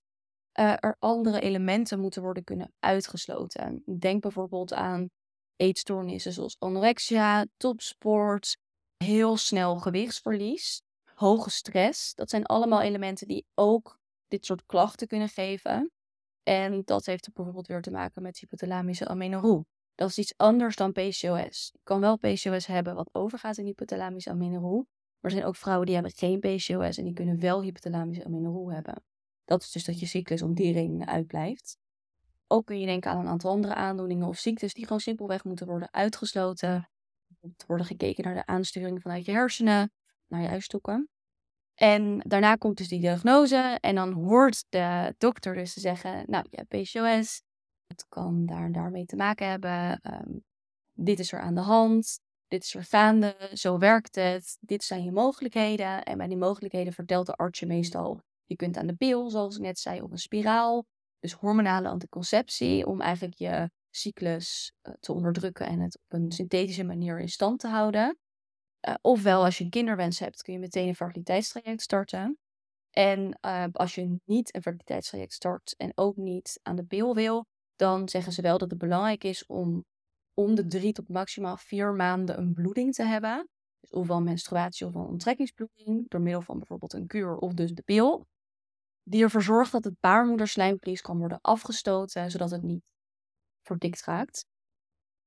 uh, 0.59 0.71
er 0.79 0.95
andere 0.99 1.39
elementen 1.39 1.99
moeten 1.99 2.21
worden 2.21 2.43
kunnen 2.43 2.73
uitgesloten. 2.79 3.83
Denk 3.99 4.21
bijvoorbeeld 4.21 4.73
aan 4.73 5.09
eetstoornissen 5.55 6.31
zoals 6.31 6.55
anorexia, 6.59 7.45
topsport, 7.57 8.57
heel 8.97 9.37
snel 9.37 9.75
gewichtsverlies, 9.79 10.81
hoge 11.13 11.49
stress. 11.49 12.13
Dat 12.13 12.29
zijn 12.29 12.45
allemaal 12.45 12.81
elementen 12.81 13.27
die 13.27 13.45
ook 13.53 13.99
dit 14.27 14.45
soort 14.45 14.65
klachten 14.65 15.07
kunnen 15.07 15.29
geven. 15.29 15.91
En 16.43 16.81
dat 16.85 17.05
heeft 17.05 17.33
bijvoorbeeld 17.33 17.67
weer 17.67 17.81
te 17.81 17.91
maken 17.91 18.21
met 18.21 18.39
hypothalamische 18.39 19.07
amenorrhoe. 19.07 19.65
Dat 19.95 20.09
is 20.09 20.17
iets 20.17 20.33
anders 20.37 20.75
dan 20.75 20.91
PCOS. 20.91 21.69
Je 21.73 21.79
kan 21.83 21.99
wel 21.99 22.17
PCOS 22.17 22.65
hebben 22.65 22.95
wat 22.95 23.09
overgaat 23.11 23.57
in 23.57 23.65
hypothalamische 23.65 24.29
amenorrhoe. 24.29 24.85
Maar 25.19 25.31
er 25.31 25.31
zijn 25.31 25.45
ook 25.45 25.55
vrouwen 25.55 25.85
die 25.85 25.95
hebben 25.95 26.13
geen 26.15 26.39
PCOS 26.39 26.97
en 26.97 27.03
die 27.03 27.13
kunnen 27.13 27.39
wel 27.39 27.61
hypothalamische 27.61 28.25
amenorrhoe 28.25 28.73
hebben. 28.73 29.03
Dat 29.45 29.61
is 29.61 29.71
dus 29.71 29.83
dat 29.83 29.99
je 29.99 30.05
cyclus 30.05 30.41
om 30.41 30.53
die 30.53 30.73
reden 30.73 31.07
uitblijft. 31.07 31.77
Ook 32.47 32.65
kun 32.65 32.79
je 32.79 32.85
denken 32.85 33.11
aan 33.11 33.19
een 33.19 33.27
aantal 33.27 33.51
andere 33.51 33.73
aandoeningen 33.73 34.27
of 34.27 34.37
ziektes 34.37 34.73
die 34.73 34.83
gewoon 34.83 34.99
simpelweg 34.99 35.43
moeten 35.43 35.67
worden 35.67 35.93
uitgesloten. 35.93 36.89
Er 37.41 37.65
worden 37.67 37.85
gekeken 37.85 38.23
naar 38.23 38.33
de 38.33 38.45
aansturing 38.45 39.01
vanuit 39.01 39.25
je 39.25 39.31
hersenen, 39.31 39.91
naar 40.27 40.41
je 40.41 40.47
uitstokken. 40.47 41.09
En 41.75 42.19
daarna 42.19 42.55
komt 42.55 42.77
dus 42.77 42.87
die 42.87 42.99
diagnose 42.99 43.77
en 43.79 43.95
dan 43.95 44.11
hoort 44.11 44.65
de 44.69 45.15
dokter 45.17 45.53
dus 45.53 45.73
te 45.73 45.79
zeggen, 45.79 46.23
nou 46.27 46.45
je 46.49 46.63
hebt 46.65 46.69
PCOS, 46.69 47.41
het 47.87 48.05
kan 48.09 48.45
daar 48.45 48.71
daarmee 48.71 49.05
te 49.05 49.15
maken 49.15 49.47
hebben. 49.47 49.99
Ehm, 50.01 50.37
dit 50.93 51.19
is 51.19 51.31
er 51.31 51.39
aan 51.39 51.55
de 51.55 51.61
hand. 51.61 52.19
Dit 52.47 52.63
is 52.63 52.75
er 52.75 52.83
gaande. 52.83 53.49
Zo 53.53 53.77
werkt 53.77 54.15
het. 54.15 54.57
Dit 54.59 54.83
zijn 54.83 55.03
je 55.03 55.11
mogelijkheden. 55.11 56.03
En 56.03 56.17
bij 56.17 56.27
die 56.27 56.37
mogelijkheden 56.37 56.93
vertelt 56.93 57.25
de 57.25 57.33
arts 57.33 57.59
je 57.59 57.65
meestal: 57.65 58.21
je 58.45 58.55
kunt 58.55 58.77
aan 58.77 58.87
de 58.87 58.95
pil, 58.95 59.29
zoals 59.29 59.55
ik 59.55 59.61
net 59.61 59.79
zei, 59.79 60.01
of 60.01 60.11
een 60.11 60.17
spiraal. 60.17 60.85
Dus 61.19 61.33
hormonale 61.33 61.87
anticonceptie, 61.87 62.85
om 62.85 63.01
eigenlijk 63.01 63.35
je 63.35 63.69
cyclus 63.89 64.73
eh, 64.81 64.93
te 64.99 65.13
onderdrukken 65.13 65.65
en 65.65 65.79
het 65.79 65.95
op 65.95 66.13
een 66.19 66.31
synthetische 66.31 66.83
manier 66.83 67.19
in 67.19 67.29
stand 67.29 67.59
te 67.59 67.67
houden. 67.67 68.17
Uh, 68.87 68.93
ofwel, 69.01 69.43
als 69.43 69.57
je 69.57 69.63
een 69.63 69.69
kinderwens 69.69 70.19
hebt, 70.19 70.41
kun 70.41 70.53
je 70.53 70.59
meteen 70.59 70.87
een 70.87 70.95
fertiliteitstraject 70.95 71.81
starten. 71.81 72.37
En 72.91 73.39
uh, 73.45 73.65
als 73.71 73.95
je 73.95 74.19
niet 74.25 74.55
een 74.55 74.61
fertiliteitstraject 74.61 75.33
start 75.33 75.75
en 75.77 75.91
ook 75.95 76.15
niet 76.15 76.59
aan 76.63 76.75
de 76.75 76.83
pil 76.83 77.15
wil, 77.15 77.45
dan 77.75 78.09
zeggen 78.09 78.31
ze 78.31 78.41
wel 78.41 78.57
dat 78.57 78.69
het 78.69 78.79
belangrijk 78.79 79.23
is 79.23 79.45
om 79.45 79.85
om 80.35 80.55
de 80.55 80.65
drie 80.65 80.93
tot 80.93 81.09
maximaal 81.09 81.57
vier 81.57 81.93
maanden 81.93 82.37
een 82.37 82.53
bloeding 82.53 82.93
te 82.93 83.03
hebben. 83.03 83.49
Dus 83.79 83.91
ofwel 83.91 84.21
menstruatie 84.21 84.87
of 84.87 84.95
een 84.95 85.01
onttrekkingsbloeding, 85.01 86.09
door 86.09 86.21
middel 86.21 86.41
van 86.41 86.57
bijvoorbeeld 86.57 86.93
een 86.93 87.07
kuur 87.07 87.37
of 87.37 87.53
dus 87.53 87.71
de 87.71 87.81
pil. 87.81 88.27
Die 89.03 89.23
ervoor 89.23 89.41
zorgt 89.41 89.71
dat 89.71 89.83
het 89.83 89.99
baarmoederslijmvlies 89.99 91.01
kan 91.01 91.17
worden 91.17 91.41
afgestoten, 91.41 92.31
zodat 92.31 92.51
het 92.51 92.63
niet 92.63 92.83
verdikt 93.61 94.03
raakt. 94.03 94.45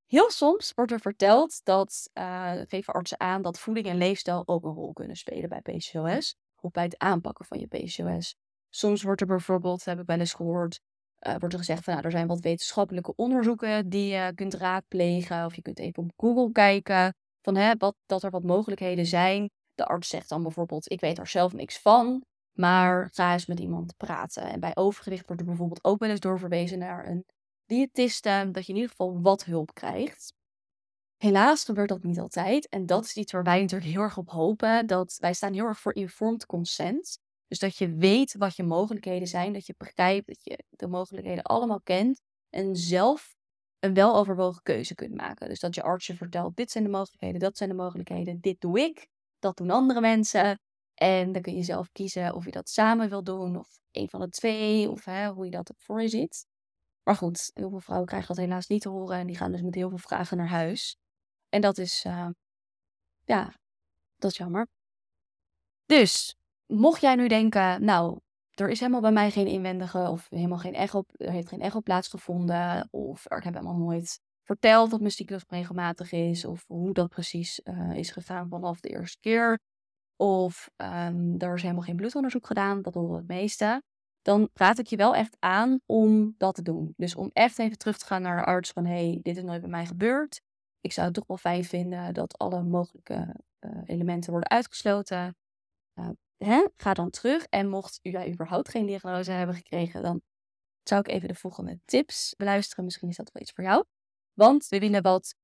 Heel 0.07 0.31
soms 0.31 0.73
wordt 0.75 0.93
er 0.93 1.01
verteld 1.01 1.61
dat, 1.65 2.11
uh, 2.15 2.53
geven 2.67 2.95
artsen 2.95 3.21
aan, 3.21 3.43
dat 3.43 3.59
voeding 3.59 3.87
en 3.87 3.97
leefstijl 3.97 4.43
ook 4.47 4.65
een 4.65 4.75
rol 4.75 4.93
kunnen 4.93 5.17
spelen 5.17 5.49
bij 5.49 5.61
PCOS. 5.61 6.37
Of 6.61 6.71
bij 6.71 6.85
het 6.85 6.99
aanpakken 6.99 7.45
van 7.45 7.59
je 7.59 7.67
PCOS. 7.67 8.37
Soms 8.69 9.03
wordt 9.03 9.21
er 9.21 9.27
bijvoorbeeld, 9.27 9.85
heb 9.85 10.01
ik 10.01 10.07
wel 10.07 10.19
eens 10.19 10.35
gehoord, 10.35 10.81
uh, 11.27 11.35
wordt 11.39 11.53
er 11.53 11.61
gezegd 11.61 11.85
van 11.85 11.93
nou, 11.93 12.05
er 12.05 12.13
zijn 12.13 12.27
wat 12.27 12.41
wetenschappelijke 12.41 13.13
onderzoeken 13.17 13.89
die 13.89 14.09
je 14.15 14.33
kunt 14.35 14.55
raadplegen. 14.55 15.45
Of 15.45 15.55
je 15.55 15.63
kunt 15.63 15.79
even 15.79 16.03
op 16.03 16.11
Google 16.17 16.53
kijken 16.53 17.15
van 17.43 17.57
hè, 17.57 17.73
wat, 17.79 17.97
dat 18.07 18.23
er 18.23 18.31
wat 18.31 18.43
mogelijkheden 18.43 19.07
zijn. 19.07 19.51
De 19.75 19.87
arts 19.87 20.09
zegt 20.09 20.29
dan 20.29 20.43
bijvoorbeeld, 20.43 20.91
ik 20.91 21.01
weet 21.01 21.19
er 21.19 21.27
zelf 21.27 21.53
niks 21.53 21.79
van, 21.79 22.25
maar 22.53 23.09
ga 23.13 23.33
eens 23.33 23.47
met 23.47 23.61
iemand 23.61 23.97
praten. 23.97 24.43
En 24.43 24.61
bij 24.61 24.77
overgewicht 24.77 25.27
wordt 25.27 25.41
er 25.43 25.49
bijvoorbeeld 25.49 25.85
ook 25.85 25.99
wel 25.99 26.11
eens 26.11 26.21
doorverwezen 26.21 26.79
naar 26.79 27.07
een 27.07 27.25
diëtiste, 27.67 28.49
dat 28.53 28.67
je 28.67 28.73
in 28.73 28.79
ieder 28.79 28.91
geval 28.91 29.21
wat 29.21 29.45
hulp 29.45 29.75
krijgt. 29.75 30.33
Helaas 31.17 31.65
gebeurt 31.65 31.89
dat 31.89 32.03
niet 32.03 32.19
altijd. 32.19 32.69
En 32.69 32.87
dat 32.87 33.05
is 33.05 33.15
iets 33.15 33.33
waar 33.33 33.43
wij 33.43 33.61
natuurlijk 33.61 33.91
heel 33.91 34.01
erg 34.01 34.17
op 34.17 34.31
hopen. 34.31 34.87
Dat 34.87 35.17
wij 35.19 35.33
staan 35.33 35.53
heel 35.53 35.65
erg 35.65 35.79
voor 35.79 35.95
informed 35.95 36.47
consent. 36.47 37.19
Dus 37.49 37.59
dat 37.59 37.77
je 37.77 37.95
weet 37.95 38.35
wat 38.35 38.57
je 38.57 38.63
mogelijkheden 38.63 39.29
zijn. 39.29 39.53
Dat 39.53 39.67
je 39.67 39.75
begrijpt 39.77 40.27
dat 40.27 40.41
je 40.43 40.65
de 40.71 40.87
mogelijkheden 40.87 41.43
allemaal 41.43 41.81
kent. 41.81 42.21
En 42.51 42.77
zelf 42.77 43.37
een 43.79 43.95
weloverwogen 43.95 44.63
keuze 44.63 44.95
kunt 44.95 45.15
maken. 45.15 45.49
Dus 45.49 45.61
dat 45.61 45.75
je 45.75 45.83
arts 45.83 46.11
vertelt: 46.15 46.57
dit 46.57 46.71
zijn 46.71 46.85
de 46.85 46.91
mogelijkheden, 46.91 47.41
dat 47.41 47.57
zijn 47.57 47.69
de 47.69 47.77
mogelijkheden. 47.77 48.41
Dit 48.41 48.61
doe 48.61 48.81
ik, 48.81 49.09
dat 49.39 49.57
doen 49.57 49.71
andere 49.71 50.01
mensen. 50.01 50.61
En 50.95 51.33
dan 51.33 51.43
kun 51.43 51.57
je 51.57 51.63
zelf 51.63 51.93
kiezen 51.93 52.35
of 52.35 52.45
je 52.45 52.51
dat 52.51 52.69
samen 52.69 53.09
wil 53.09 53.25
doen. 53.25 53.57
Of 53.57 53.81
een 53.91 54.09
van 54.09 54.21
de 54.21 54.29
twee. 54.29 54.91
Of 54.91 55.05
hè, 55.05 55.29
hoe 55.29 55.45
je 55.45 55.51
dat 55.51 55.73
voor 55.77 56.03
je 56.03 56.09
ziet. 56.09 56.47
Maar 57.03 57.17
goed, 57.17 57.51
heel 57.55 57.71
veel 57.71 57.81
vrouwen 57.81 58.09
krijgen 58.09 58.35
dat 58.35 58.45
helaas 58.45 58.67
niet 58.67 58.83
te 58.83 58.89
horen. 58.89 59.19
En 59.19 59.27
die 59.27 59.37
gaan 59.37 59.53
dus 59.53 59.63
met 59.63 59.75
heel 59.75 59.89
veel 59.89 59.99
vragen 59.99 60.37
naar 60.37 60.49
huis. 60.49 60.97
En 61.49 61.61
dat 61.61 61.79
is, 61.79 62.05
uh, 62.05 62.29
ja, 63.25 63.55
dat 64.17 64.31
is 64.31 64.37
jammer. 64.37 64.69
Dus, 65.87 66.38
mocht 66.69 67.01
jij 67.01 67.15
nu 67.15 67.29
denken, 67.29 67.85
nou, 67.85 68.19
er 68.55 68.69
is 68.69 68.81
helemaal 68.81 69.01
bij 69.01 69.13
mij 69.13 69.31
geen 69.31 69.47
inwendige 69.47 69.99
of 69.99 70.27
helemaal 70.31 70.59
geen 70.59 70.75
echo, 70.75 71.03
er 71.17 71.31
heeft 71.31 71.49
geen 71.49 71.61
echo 71.61 71.81
plaatsgevonden. 71.81 72.89
Of 72.91 73.25
ik 73.25 73.43
heb 73.43 73.55
helemaal 73.55 73.77
nooit 73.77 74.21
verteld 74.43 74.91
dat 74.91 75.01
mijn 75.01 75.13
cyclus 75.13 75.45
regelmatig 75.49 76.13
is. 76.13 76.45
Of 76.45 76.65
hoe 76.67 76.93
dat 76.93 77.09
precies 77.09 77.61
uh, 77.65 77.95
is 77.95 78.11
gegaan 78.11 78.49
vanaf 78.49 78.81
de 78.81 78.89
eerste 78.89 79.19
keer. 79.21 79.59
Of 80.17 80.71
um, 80.77 81.35
er 81.39 81.55
is 81.55 81.63
helemaal 81.63 81.83
geen 81.83 81.97
bloedonderzoek 81.97 82.47
gedaan, 82.47 82.83
dat 82.83 82.95
horen 82.95 83.17
het 83.17 83.29
meeste 83.29 83.83
dan 84.29 84.49
raad 84.55 84.79
ik 84.79 84.87
je 84.87 84.97
wel 84.97 85.15
echt 85.15 85.37
aan 85.39 85.81
om 85.87 86.35
dat 86.39 86.55
te 86.55 86.63
doen. 86.63 86.95
Dus 86.97 87.15
om 87.15 87.31
echt 87.33 87.59
even 87.59 87.79
terug 87.79 87.99
te 87.99 88.05
gaan 88.05 88.23
naar 88.23 88.37
de 88.37 88.45
arts 88.45 88.71
van 88.71 88.87
hey, 88.87 89.21
dit 89.23 89.37
is 89.37 89.43
nooit 89.43 89.61
bij 89.61 89.71
mij 89.71 89.87
gebeurd. 89.87 90.41
Ik 90.81 90.93
zou 90.93 91.07
het 91.07 91.15
toch 91.15 91.27
wel 91.27 91.37
fijn 91.37 91.65
vinden 91.65 92.15
dat 92.15 92.39
alle 92.39 92.63
mogelijke 92.63 93.35
uh, 93.61 93.83
elementen 93.85 94.31
worden 94.31 94.51
uitgesloten. 94.51 95.37
Uh, 95.95 96.09
hè? 96.39 96.67
Ga 96.77 96.95
dan 96.95 97.11
terug. 97.11 97.45
En 97.45 97.69
mocht 97.69 97.99
jij 98.03 98.31
überhaupt 98.31 98.69
geen 98.69 98.87
diagnose 98.87 99.31
hebben 99.31 99.57
gekregen, 99.57 100.03
dan 100.03 100.23
zou 100.83 101.01
ik 101.01 101.09
even 101.09 101.29
de 101.29 101.35
volgende 101.35 101.81
tips 101.85 102.35
beluisteren. 102.37 102.85
Misschien 102.85 103.09
is 103.09 103.17
dat 103.17 103.31
wel 103.33 103.43
iets 103.43 103.53
voor 103.53 103.65
jou. 103.65 103.85
Want 104.33 104.69
we 104.69 104.79
willen 104.79 105.03
wat 105.03 105.35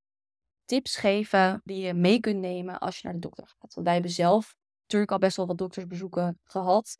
tips 0.65 0.97
geven 0.97 1.61
die 1.65 1.83
je 1.83 1.95
mee 1.95 2.21
kunt 2.21 2.41
nemen 2.41 2.79
als 2.79 2.97
je 2.97 3.03
naar 3.05 3.13
de 3.13 3.21
dokter 3.21 3.47
gaat. 3.47 3.75
Want 3.75 3.87
wij 3.87 3.93
hebben 3.93 4.13
zelf 4.13 4.57
natuurlijk 4.81 5.13
al 5.13 5.19
best 5.19 5.37
wel 5.37 5.47
wat 5.47 5.59
doktersbezoeken 5.59 6.41
gehad. 6.45 6.99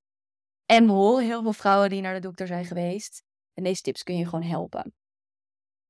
En 0.67 0.87
we 0.87 0.93
horen 0.93 1.25
heel 1.25 1.43
veel 1.43 1.53
vrouwen 1.53 1.91
die 1.91 2.01
naar 2.01 2.15
de 2.15 2.21
dokter 2.21 2.47
zijn 2.47 2.65
geweest. 2.65 3.23
En 3.53 3.65
deze 3.65 3.83
tips 3.83 4.03
kun 4.03 4.17
je 4.17 4.25
gewoon 4.25 4.43
helpen. 4.43 4.95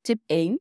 Tip 0.01 0.23
1. 0.27 0.61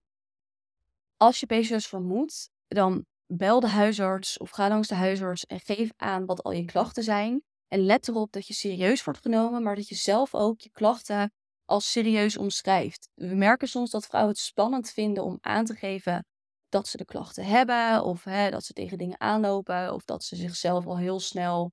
Als 1.17 1.39
je 1.39 1.45
PCOS 1.45 1.87
vermoedt, 1.87 2.49
dan 2.67 3.05
bel 3.27 3.59
de 3.59 3.67
huisarts 3.67 4.37
of 4.37 4.49
ga 4.49 4.67
langs 4.67 4.87
de 4.87 4.95
huisarts 4.95 5.45
en 5.45 5.59
geef 5.59 5.91
aan 5.95 6.25
wat 6.25 6.43
al 6.43 6.51
je 6.51 6.65
klachten 6.65 7.03
zijn. 7.03 7.43
En 7.67 7.85
let 7.85 8.07
erop 8.07 8.31
dat 8.31 8.47
je 8.47 8.53
serieus 8.53 9.03
wordt 9.03 9.21
genomen, 9.21 9.63
maar 9.63 9.75
dat 9.75 9.87
je 9.87 9.95
zelf 9.95 10.35
ook 10.35 10.61
je 10.61 10.69
klachten 10.71 11.31
als 11.65 11.91
serieus 11.91 12.37
omschrijft. 12.37 13.09
We 13.13 13.35
merken 13.35 13.67
soms 13.67 13.91
dat 13.91 14.05
vrouwen 14.05 14.33
het 14.33 14.41
spannend 14.41 14.89
vinden 14.89 15.23
om 15.23 15.37
aan 15.41 15.65
te 15.65 15.75
geven 15.75 16.25
dat 16.69 16.87
ze 16.87 16.97
de 16.97 17.05
klachten 17.05 17.45
hebben, 17.45 18.03
of 18.03 18.23
hè, 18.23 18.49
dat 18.49 18.63
ze 18.63 18.73
tegen 18.73 18.97
dingen 18.97 19.19
aanlopen, 19.19 19.93
of 19.93 20.05
dat 20.05 20.23
ze 20.23 20.35
zichzelf 20.35 20.85
al 20.85 20.97
heel 20.97 21.19
snel 21.19 21.71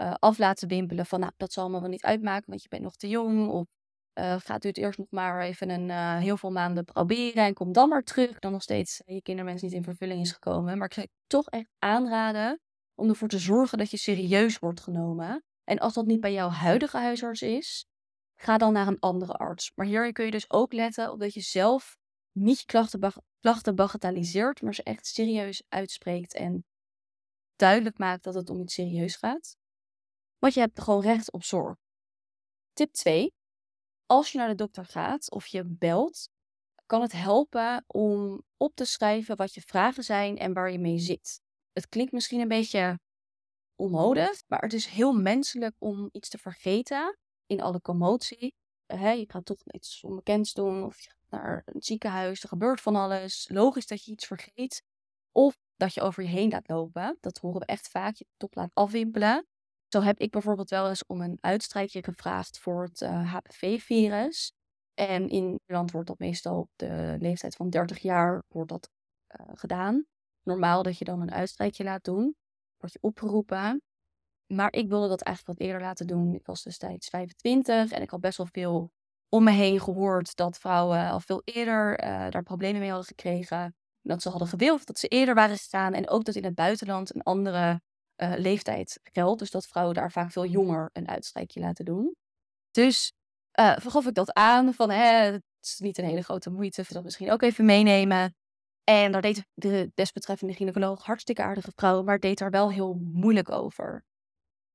uh, 0.00 0.14
af 0.18 0.38
laten 0.38 0.68
wimpelen 0.68 1.06
van, 1.06 1.20
nou, 1.20 1.32
dat 1.36 1.52
zal 1.52 1.70
me 1.70 1.80
wel 1.80 1.88
niet 1.88 2.04
uitmaken, 2.04 2.50
want 2.50 2.62
je 2.62 2.68
bent 2.68 2.82
nog 2.82 2.96
te 2.96 3.08
jong. 3.08 3.48
Of 3.48 3.66
uh, 4.18 4.34
gaat 4.38 4.64
u 4.64 4.68
het 4.68 4.78
eerst 4.78 4.98
nog 4.98 5.10
maar 5.10 5.40
even 5.40 5.70
een 5.70 5.88
uh, 5.88 6.18
heel 6.18 6.36
veel 6.36 6.50
maanden 6.50 6.84
proberen 6.84 7.44
en 7.44 7.54
kom 7.54 7.72
dan 7.72 7.88
maar 7.88 8.02
terug. 8.02 8.38
Dan 8.38 8.52
nog 8.52 8.62
steeds 8.62 9.02
je 9.04 9.22
kinderwens 9.22 9.62
niet 9.62 9.72
in 9.72 9.82
vervulling 9.82 10.20
is 10.20 10.32
gekomen. 10.32 10.78
Maar 10.78 10.86
ik 10.86 10.92
zou 10.92 11.06
je 11.10 11.18
toch 11.26 11.48
echt 11.48 11.70
aanraden 11.78 12.60
om 12.94 13.08
ervoor 13.08 13.28
te 13.28 13.38
zorgen 13.38 13.78
dat 13.78 13.90
je 13.90 13.96
serieus 13.96 14.58
wordt 14.58 14.80
genomen. 14.80 15.44
En 15.64 15.78
als 15.78 15.94
dat 15.94 16.06
niet 16.06 16.20
bij 16.20 16.32
jouw 16.32 16.48
huidige 16.48 16.96
huisarts 16.96 17.42
is, 17.42 17.86
ga 18.40 18.58
dan 18.58 18.72
naar 18.72 18.86
een 18.86 19.00
andere 19.00 19.32
arts. 19.32 19.72
Maar 19.74 19.86
hier 19.86 20.12
kun 20.12 20.24
je 20.24 20.30
dus 20.30 20.50
ook 20.50 20.72
letten 20.72 21.12
op 21.12 21.20
dat 21.20 21.34
je 21.34 21.40
zelf 21.40 21.96
niet 22.32 22.64
klachten, 22.64 23.12
klachten 23.40 23.74
bagatelliseert, 23.74 24.62
maar 24.62 24.74
ze 24.74 24.82
echt 24.82 25.06
serieus 25.06 25.62
uitspreekt 25.68 26.34
en 26.34 26.64
duidelijk 27.56 27.98
maakt 27.98 28.24
dat 28.24 28.34
het 28.34 28.50
om 28.50 28.60
iets 28.60 28.74
serieus 28.74 29.16
gaat. 29.16 29.56
Want 30.38 30.54
je 30.54 30.60
hebt 30.60 30.80
gewoon 30.80 31.02
recht 31.02 31.32
op 31.32 31.44
zorg. 31.44 31.76
Tip 32.72 32.92
2. 32.92 33.34
Als 34.06 34.32
je 34.32 34.38
naar 34.38 34.48
de 34.48 34.54
dokter 34.54 34.84
gaat 34.84 35.30
of 35.30 35.46
je 35.46 35.64
belt, 35.64 36.28
kan 36.86 37.00
het 37.00 37.12
helpen 37.12 37.84
om 37.86 38.42
op 38.56 38.74
te 38.74 38.84
schrijven 38.84 39.36
wat 39.36 39.54
je 39.54 39.60
vragen 39.60 40.04
zijn 40.04 40.38
en 40.38 40.52
waar 40.52 40.70
je 40.70 40.78
mee 40.78 40.98
zit. 40.98 41.40
Het 41.72 41.88
klinkt 41.88 42.12
misschien 42.12 42.40
een 42.40 42.48
beetje 42.48 42.98
onnodig, 43.74 44.42
maar 44.46 44.60
het 44.60 44.72
is 44.72 44.86
heel 44.86 45.12
menselijk 45.12 45.74
om 45.78 46.08
iets 46.12 46.28
te 46.28 46.38
vergeten 46.38 47.18
in 47.46 47.60
alle 47.60 47.80
commotie. 47.80 48.54
je 48.86 49.24
gaat 49.26 49.44
toch 49.44 49.62
iets 49.66 50.04
onbekends 50.04 50.52
doen 50.52 50.84
of 50.84 51.00
je 51.00 51.10
gaat 51.10 51.40
naar 51.40 51.62
een 51.64 51.82
ziekenhuis, 51.82 52.42
er 52.42 52.48
gebeurt 52.48 52.80
van 52.80 52.96
alles. 52.96 53.48
Logisch 53.48 53.86
dat 53.86 54.04
je 54.04 54.10
iets 54.10 54.26
vergeet 54.26 54.82
of 55.32 55.58
dat 55.76 55.94
je 55.94 56.00
over 56.00 56.22
je 56.22 56.28
heen 56.28 56.50
laat 56.50 56.68
lopen. 56.68 57.18
Dat 57.20 57.38
horen 57.38 57.60
we 57.60 57.66
echt 57.66 57.88
vaak, 57.88 58.16
je 58.16 58.26
top 58.36 58.54
laat 58.54 58.70
afwimpelen. 58.74 59.46
Zo 59.96 60.02
heb 60.02 60.18
ik 60.18 60.30
bijvoorbeeld 60.30 60.70
wel 60.70 60.88
eens 60.88 61.06
om 61.06 61.20
een 61.20 61.38
uitstrijkje 61.40 62.02
gevraagd 62.02 62.58
voor 62.58 62.82
het 62.82 63.00
HPV-virus. 63.00 64.52
Eh, 64.94 65.10
en 65.10 65.28
in 65.28 65.44
Nederland 65.44 65.90
wordt 65.90 66.08
dat 66.08 66.18
meestal 66.18 66.58
op 66.58 66.70
de 66.76 67.16
leeftijd 67.18 67.54
van 67.54 67.70
30 67.70 67.98
jaar 67.98 68.42
wordt 68.48 68.70
dat, 68.70 68.90
uh, 69.40 69.46
gedaan. 69.54 70.04
Normaal 70.42 70.82
dat 70.82 70.98
je 70.98 71.04
dan 71.04 71.20
een 71.20 71.32
uitstrijkje 71.32 71.84
laat 71.84 72.04
doen. 72.04 72.36
Word 72.76 72.92
je 72.92 72.98
opgeroepen. 73.00 73.82
Maar 74.46 74.72
ik 74.72 74.88
wilde 74.88 75.08
dat 75.08 75.22
eigenlijk 75.22 75.58
wat 75.58 75.68
eerder 75.68 75.82
laten 75.82 76.06
doen. 76.06 76.34
Ik 76.34 76.46
was 76.46 76.62
destijds 76.62 77.08
25 77.08 77.90
en 77.90 78.02
ik 78.02 78.10
had 78.10 78.20
best 78.20 78.36
wel 78.36 78.48
veel 78.52 78.90
om 79.28 79.44
me 79.44 79.50
heen 79.50 79.80
gehoord 79.80 80.36
dat 80.36 80.58
vrouwen 80.58 81.10
al 81.10 81.20
veel 81.20 81.42
eerder 81.44 82.04
uh, 82.04 82.30
daar 82.30 82.42
problemen 82.42 82.80
mee 82.80 82.90
hadden 82.90 83.08
gekregen. 83.08 83.74
Dat 84.02 84.22
ze 84.22 84.28
hadden 84.28 84.48
gewild, 84.48 84.86
dat 84.86 84.98
ze 84.98 85.08
eerder 85.08 85.34
waren 85.34 85.56
gegaan. 85.56 85.92
En 85.94 86.08
ook 86.08 86.24
dat 86.24 86.34
in 86.34 86.44
het 86.44 86.54
buitenland 86.54 87.14
een 87.14 87.22
andere 87.22 87.80
uh, 88.16 88.32
leeftijd 88.36 89.00
geldt. 89.02 89.38
Dus 89.38 89.50
dat 89.50 89.66
vrouwen 89.66 89.94
daar 89.94 90.12
vaak 90.12 90.30
veel 90.30 90.46
jonger 90.46 90.90
een 90.92 91.08
uitstrijkje 91.08 91.60
laten 91.60 91.84
doen. 91.84 92.16
Dus 92.70 93.12
uh, 93.60 93.76
vergaf 93.78 94.06
ik 94.06 94.14
dat 94.14 94.32
aan 94.32 94.74
van 94.74 94.90
hè, 94.90 95.32
het 95.32 95.42
is 95.60 95.78
niet 95.78 95.98
een 95.98 96.04
hele 96.04 96.22
grote 96.22 96.50
moeite, 96.50 96.84
dat 96.88 97.04
misschien 97.04 97.30
ook 97.30 97.42
even 97.42 97.64
meenemen. 97.64 98.34
En 98.84 99.12
daar 99.12 99.22
deed 99.22 99.46
de 99.54 99.90
desbetreffende 99.94 100.54
gynaecoloog 100.54 101.04
hartstikke 101.04 101.42
aardige 101.42 101.72
vrouw, 101.74 102.02
maar 102.02 102.18
deed 102.18 102.38
daar 102.38 102.50
wel 102.50 102.70
heel 102.70 102.94
moeilijk 102.94 103.50
over. 103.50 104.04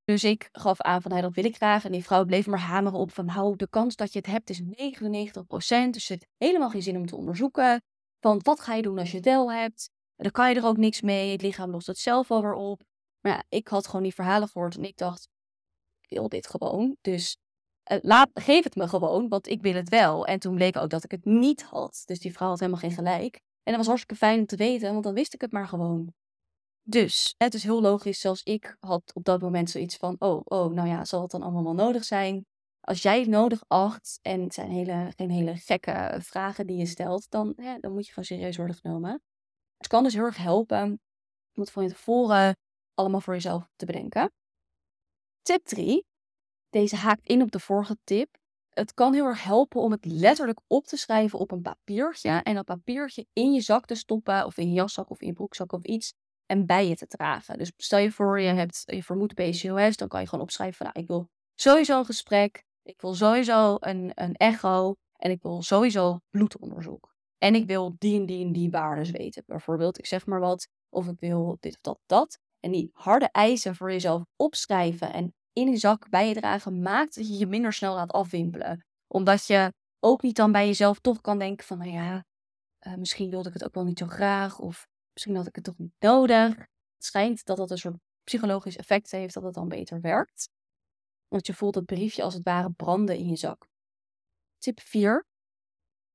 Dus 0.03 0.23
ik 0.23 0.49
gaf 0.51 0.81
aan 0.81 1.01
van, 1.01 1.11
hey, 1.11 1.21
dat 1.21 1.35
wil 1.35 1.45
ik 1.45 1.55
graag. 1.55 1.85
En 1.85 1.91
die 1.91 2.03
vrouw 2.03 2.25
bleef 2.25 2.47
maar 2.47 2.59
hameren 2.59 2.99
op 2.99 3.11
van, 3.11 3.25
nou, 3.25 3.55
de 3.55 3.69
kans 3.69 3.95
dat 3.95 4.13
je 4.13 4.19
het 4.19 4.27
hebt 4.27 4.49
is 4.49 4.61
99%. 4.61 5.89
Dus 5.89 6.05
zit 6.05 6.27
helemaal 6.37 6.69
geen 6.69 6.81
zin 6.81 6.97
om 6.97 7.05
te 7.05 7.15
onderzoeken. 7.15 7.81
Van, 8.19 8.39
wat 8.43 8.59
ga 8.59 8.73
je 8.73 8.81
doen 8.81 8.99
als 8.99 9.09
je 9.09 9.15
het 9.15 9.25
wel 9.25 9.51
hebt? 9.51 9.89
Dan 10.15 10.31
kan 10.31 10.49
je 10.49 10.55
er 10.55 10.65
ook 10.65 10.77
niks 10.77 11.01
mee. 11.01 11.31
Het 11.31 11.41
lichaam 11.41 11.71
lost 11.71 11.87
het 11.87 11.97
zelf 11.97 12.27
wel 12.27 12.41
weer 12.41 12.53
op. 12.53 12.83
Maar 13.21 13.31
ja, 13.31 13.43
ik 13.49 13.67
had 13.67 13.85
gewoon 13.85 14.03
die 14.03 14.13
verhalen 14.13 14.47
gehoord 14.47 14.75
en 14.75 14.83
ik 14.83 14.97
dacht, 14.97 15.29
ik 16.01 16.09
wil 16.17 16.29
dit 16.29 16.47
gewoon. 16.47 16.97
Dus 17.01 17.37
uh, 17.91 17.97
laat, 18.01 18.29
geef 18.33 18.63
het 18.63 18.75
me 18.75 18.87
gewoon, 18.87 19.27
want 19.29 19.47
ik 19.47 19.61
wil 19.61 19.73
het 19.73 19.89
wel. 19.89 20.25
En 20.25 20.39
toen 20.39 20.55
bleek 20.55 20.77
ook 20.77 20.89
dat 20.89 21.03
ik 21.03 21.11
het 21.11 21.25
niet 21.25 21.63
had. 21.63 22.01
Dus 22.05 22.19
die 22.19 22.33
vrouw 22.33 22.49
had 22.49 22.59
helemaal 22.59 22.81
geen 22.81 22.91
gelijk. 22.91 23.35
En 23.35 23.73
dat 23.73 23.75
was 23.75 23.87
hartstikke 23.87 24.15
fijn 24.15 24.39
om 24.39 24.45
te 24.45 24.55
weten, 24.55 24.91
want 24.91 25.03
dan 25.03 25.13
wist 25.13 25.33
ik 25.33 25.41
het 25.41 25.51
maar 25.51 25.67
gewoon. 25.67 26.13
Dus 26.83 27.35
het 27.37 27.53
is 27.53 27.63
heel 27.63 27.81
logisch, 27.81 28.19
zelfs 28.19 28.43
ik 28.43 28.77
had 28.79 29.11
op 29.13 29.23
dat 29.23 29.41
moment 29.41 29.69
zoiets 29.69 29.95
van, 29.95 30.15
oh, 30.19 30.41
oh, 30.43 30.73
nou 30.73 30.87
ja, 30.87 31.05
zal 31.05 31.21
het 31.21 31.31
dan 31.31 31.41
allemaal 31.41 31.63
wel 31.63 31.73
nodig 31.73 32.03
zijn? 32.03 32.45
Als 32.81 33.01
jij 33.01 33.19
het 33.19 33.29
nodig 33.29 33.63
acht 33.67 34.19
en 34.21 34.41
het 34.41 34.53
zijn 34.53 34.69
hele, 34.69 35.11
geen 35.15 35.29
hele 35.29 35.55
gekke 35.55 36.17
vragen 36.21 36.67
die 36.67 36.77
je 36.77 36.85
stelt, 36.85 37.29
dan, 37.29 37.53
hè, 37.55 37.79
dan 37.79 37.93
moet 37.93 38.05
je 38.05 38.13
gewoon 38.13 38.25
serieus 38.25 38.57
worden 38.57 38.75
genomen. 38.75 39.21
Het 39.77 39.87
kan 39.87 40.03
dus 40.03 40.13
heel 40.13 40.23
erg 40.23 40.37
helpen 40.37 40.99
om 41.53 41.61
het 41.61 41.71
van 41.71 41.83
je 41.83 41.89
tevoren 41.89 42.55
allemaal 42.93 43.21
voor 43.21 43.33
jezelf 43.33 43.67
te 43.75 43.85
bedenken. 43.85 44.31
Tip 45.41 45.65
3. 45.65 46.05
Deze 46.69 46.95
haakt 46.95 47.27
in 47.27 47.41
op 47.41 47.51
de 47.51 47.59
vorige 47.59 47.97
tip. 48.03 48.37
Het 48.69 48.93
kan 48.93 49.13
heel 49.13 49.25
erg 49.25 49.43
helpen 49.43 49.81
om 49.81 49.91
het 49.91 50.05
letterlijk 50.05 50.59
op 50.67 50.85
te 50.85 50.97
schrijven 50.97 51.39
op 51.39 51.51
een 51.51 51.61
papiertje. 51.61 52.29
En 52.29 52.55
dat 52.55 52.65
papiertje 52.65 53.25
in 53.33 53.53
je 53.53 53.61
zak 53.61 53.85
te 53.85 53.95
stoppen, 53.95 54.45
of 54.45 54.57
in 54.57 54.67
je 54.67 54.73
jaszak 54.73 55.09
of 55.09 55.21
in 55.21 55.27
je 55.27 55.33
broekzak 55.33 55.71
of 55.73 55.83
iets. 55.83 56.13
En 56.45 56.65
bij 56.65 56.87
je 56.87 56.95
te 56.95 57.07
dragen. 57.07 57.57
Dus 57.57 57.71
stel 57.77 57.99
je 57.99 58.11
voor, 58.11 58.39
je, 58.39 58.47
hebt, 58.47 58.83
je 58.85 59.03
vermoedt 59.03 59.33
PCOS. 59.33 59.97
Dan 59.97 60.07
kan 60.07 60.21
je 60.21 60.27
gewoon 60.27 60.43
opschrijven 60.43 60.77
van, 60.77 60.85
nou, 60.85 60.99
ik 60.99 61.07
wil 61.07 61.29
sowieso 61.55 61.99
een 61.99 62.05
gesprek. 62.05 62.63
Ik 62.83 63.01
wil 63.01 63.13
sowieso 63.13 63.77
een, 63.79 64.11
een 64.15 64.35
echo. 64.35 64.95
En 65.15 65.31
ik 65.31 65.41
wil 65.41 65.61
sowieso 65.61 66.19
bloedonderzoek. 66.29 67.15
En 67.37 67.55
ik 67.55 67.67
wil 67.67 67.95
die 67.97 68.19
en 68.19 68.25
die 68.25 68.45
en 68.45 68.51
die 68.51 68.69
waarden 68.69 69.11
weten. 69.11 69.43
Bijvoorbeeld, 69.45 69.97
ik 69.97 70.05
zeg 70.05 70.25
maar 70.25 70.39
wat. 70.39 70.67
Of 70.89 71.07
ik 71.07 71.19
wil 71.19 71.57
dit 71.59 71.73
of 71.73 71.81
dat, 71.81 71.99
dat. 72.05 72.39
En 72.61 72.71
die 72.71 72.89
harde 72.93 73.29
eisen 73.31 73.75
voor 73.75 73.91
jezelf 73.91 74.23
opschrijven 74.35 75.13
en 75.13 75.33
in 75.53 75.69
je 75.69 75.77
zak 75.77 76.09
bij 76.09 76.27
je 76.27 76.33
dragen, 76.33 76.81
maakt 76.81 77.15
dat 77.15 77.27
je 77.27 77.37
je 77.37 77.47
minder 77.47 77.73
snel 77.73 77.93
laat 77.93 78.11
afwimpelen. 78.11 78.85
Omdat 79.07 79.45
je 79.45 79.73
ook 79.99 80.21
niet 80.21 80.35
dan 80.35 80.51
bij 80.51 80.65
jezelf 80.65 80.99
toch 80.99 81.21
kan 81.21 81.39
denken 81.39 81.65
van, 81.65 81.77
nou 81.77 81.91
ja, 81.91 82.25
uh, 82.87 82.95
misschien 82.95 83.29
wilde 83.29 83.47
ik 83.47 83.53
het 83.53 83.63
ook 83.63 83.73
wel 83.73 83.83
niet 83.83 83.99
zo 83.99 84.07
graag. 84.07 84.59
Of 84.59 84.87
misschien 85.13 85.35
had 85.35 85.47
ik 85.47 85.55
het 85.55 85.63
toch 85.63 85.77
niet 85.77 85.93
nodig. 85.99 86.55
Het 86.57 87.05
schijnt 87.05 87.45
dat 87.45 87.57
dat 87.57 87.71
een 87.71 87.77
soort 87.77 87.97
psychologisch 88.23 88.77
effect 88.77 89.11
heeft 89.11 89.33
dat 89.33 89.43
het 89.43 89.53
dan 89.53 89.67
beter 89.67 90.01
werkt. 90.01 90.49
Want 91.27 91.47
je 91.47 91.53
voelt 91.53 91.75
het 91.75 91.85
briefje 91.85 92.23
als 92.23 92.33
het 92.33 92.43
ware 92.43 92.71
branden 92.71 93.17
in 93.17 93.27
je 93.27 93.35
zak. 93.35 93.67
Tip 94.57 94.79
4. 94.79 95.25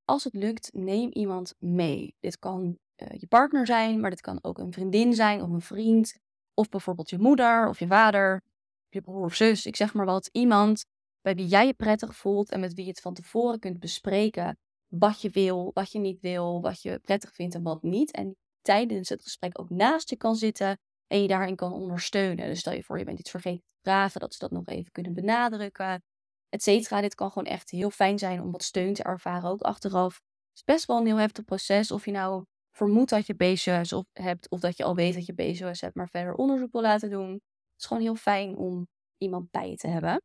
Als 0.04 0.24
het 0.24 0.34
lukt, 0.34 0.72
neem 0.72 1.10
iemand 1.12 1.54
mee. 1.58 2.14
Dit 2.20 2.38
kan 2.38 2.78
uh, 2.96 3.08
je 3.18 3.26
partner 3.26 3.66
zijn, 3.66 4.00
maar 4.00 4.10
dit 4.10 4.20
kan 4.20 4.38
ook 4.42 4.58
een 4.58 4.72
vriendin 4.72 5.14
zijn 5.14 5.42
of 5.42 5.50
een 5.50 5.60
vriend. 5.60 6.18
Of 6.56 6.68
bijvoorbeeld 6.68 7.10
je 7.10 7.18
moeder 7.18 7.68
of 7.68 7.78
je 7.78 7.86
vader, 7.86 8.42
je 8.88 9.00
broer 9.00 9.24
of 9.24 9.34
zus. 9.34 9.66
Ik 9.66 9.76
zeg 9.76 9.94
maar 9.94 10.06
wat. 10.06 10.28
Iemand 10.32 10.84
bij 11.20 11.34
wie 11.34 11.46
jij 11.46 11.66
je 11.66 11.74
prettig 11.74 12.16
voelt 12.16 12.50
en 12.50 12.60
met 12.60 12.74
wie 12.74 12.84
je 12.84 12.90
het 12.90 13.00
van 13.00 13.14
tevoren 13.14 13.58
kunt 13.58 13.78
bespreken. 13.78 14.58
Wat 14.86 15.20
je 15.20 15.30
wil, 15.30 15.70
wat 15.74 15.92
je 15.92 15.98
niet 15.98 16.20
wil, 16.20 16.60
wat 16.60 16.82
je 16.82 16.98
prettig 16.98 17.34
vindt 17.34 17.54
en 17.54 17.62
wat 17.62 17.82
niet. 17.82 18.10
En 18.10 18.36
tijdens 18.62 19.08
het 19.08 19.22
gesprek 19.22 19.60
ook 19.60 19.70
naast 19.70 20.10
je 20.10 20.16
kan 20.16 20.36
zitten 20.36 20.78
en 21.06 21.22
je 21.22 21.28
daarin 21.28 21.56
kan 21.56 21.72
ondersteunen. 21.72 22.46
Dus 22.46 22.58
stel 22.58 22.72
je 22.72 22.82
voor, 22.82 22.98
je 22.98 23.04
bent 23.04 23.18
iets 23.18 23.30
vergeten 23.30 23.60
te 23.60 23.90
vragen, 23.90 24.20
dat 24.20 24.32
ze 24.32 24.38
dat 24.38 24.50
nog 24.50 24.66
even 24.66 24.92
kunnen 24.92 25.14
benadrukken, 25.14 26.02
et 26.48 26.62
cetera. 26.62 27.00
Dit 27.00 27.14
kan 27.14 27.32
gewoon 27.32 27.52
echt 27.52 27.70
heel 27.70 27.90
fijn 27.90 28.18
zijn 28.18 28.40
om 28.40 28.52
wat 28.52 28.62
steun 28.62 28.94
te 28.94 29.02
ervaren, 29.02 29.50
ook 29.50 29.62
achteraf. 29.62 30.14
Het 30.14 30.54
is 30.54 30.64
best 30.64 30.86
wel 30.86 30.98
een 30.98 31.06
heel 31.06 31.16
heftig 31.16 31.44
proces 31.44 31.90
of 31.90 32.04
je 32.04 32.10
nou 32.10 32.44
vermoedt 32.76 33.10
dat 33.10 33.26
je 33.26 33.34
BCOS 33.34 34.02
hebt 34.12 34.50
of 34.50 34.60
dat 34.60 34.76
je 34.76 34.84
al 34.84 34.94
weet 34.94 35.14
dat 35.14 35.26
je 35.26 35.34
BCOS 35.34 35.80
hebt, 35.80 35.94
maar 35.94 36.08
verder 36.08 36.34
onderzoek 36.34 36.72
wil 36.72 36.82
laten 36.82 37.10
doen. 37.10 37.32
Het 37.32 37.78
is 37.78 37.86
gewoon 37.86 38.02
heel 38.02 38.14
fijn 38.14 38.56
om 38.56 38.88
iemand 39.18 39.50
bij 39.50 39.70
je 39.70 39.76
te 39.76 39.88
hebben. 39.88 40.22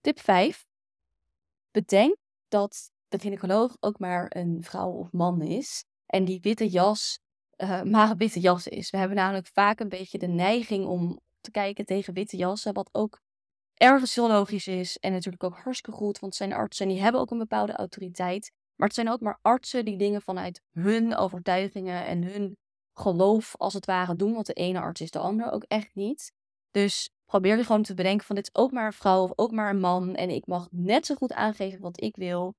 Tip 0.00 0.20
5. 0.20 0.66
Bedenk 1.70 2.16
dat 2.48 2.90
de 3.08 3.18
gynaecoloog 3.18 3.76
ook 3.80 3.98
maar 3.98 4.26
een 4.36 4.62
vrouw 4.62 4.90
of 4.90 5.12
man 5.12 5.42
is. 5.42 5.84
En 6.06 6.24
die 6.24 6.40
witte 6.40 6.68
jas 6.68 7.18
uh, 7.56 7.82
maar 7.92 8.10
een 8.10 8.16
witte 8.16 8.40
jas 8.40 8.66
is. 8.66 8.90
We 8.90 8.96
hebben 8.96 9.16
namelijk 9.16 9.46
vaak 9.46 9.80
een 9.80 9.88
beetje 9.88 10.18
de 10.18 10.26
neiging 10.26 10.86
om 10.86 11.20
te 11.40 11.50
kijken 11.50 11.84
tegen 11.84 12.14
witte 12.14 12.36
jassen. 12.36 12.74
Wat 12.74 12.88
ook 12.92 13.20
ergens 13.74 14.14
heel 14.14 14.28
logisch 14.28 14.66
is. 14.66 14.98
En 14.98 15.12
natuurlijk 15.12 15.44
ook 15.44 15.56
hartstikke 15.56 15.98
goed. 15.98 16.18
Want 16.18 16.34
zijn 16.34 16.52
artsen 16.52 16.86
en 16.86 16.92
die 16.92 17.02
hebben 17.02 17.20
ook 17.20 17.30
een 17.30 17.38
bepaalde 17.38 17.72
autoriteit. 17.72 18.52
Maar 18.76 18.86
het 18.86 18.96
zijn 18.96 19.10
ook 19.10 19.20
maar 19.20 19.38
artsen 19.42 19.84
die 19.84 19.96
dingen 19.96 20.22
vanuit 20.22 20.62
hun 20.72 21.16
overtuigingen 21.16 22.06
en 22.06 22.22
hun 22.22 22.56
geloof 22.92 23.56
als 23.56 23.74
het 23.74 23.86
ware 23.86 24.16
doen. 24.16 24.32
Want 24.32 24.46
de 24.46 24.52
ene 24.52 24.80
arts 24.80 25.00
is 25.00 25.10
de 25.10 25.18
andere 25.18 25.50
ook 25.50 25.62
echt 25.62 25.94
niet. 25.94 26.32
Dus 26.70 27.10
probeer 27.24 27.56
je 27.56 27.64
gewoon 27.64 27.82
te 27.82 27.94
bedenken 27.94 28.26
van 28.26 28.36
dit 28.36 28.46
is 28.46 28.60
ook 28.60 28.72
maar 28.72 28.86
een 28.86 28.92
vrouw 28.92 29.22
of 29.22 29.32
ook 29.34 29.50
maar 29.50 29.70
een 29.70 29.80
man. 29.80 30.14
En 30.14 30.30
ik 30.30 30.46
mag 30.46 30.68
net 30.70 31.06
zo 31.06 31.14
goed 31.14 31.32
aangeven 31.32 31.80
wat 31.80 32.00
ik 32.00 32.16
wil. 32.16 32.54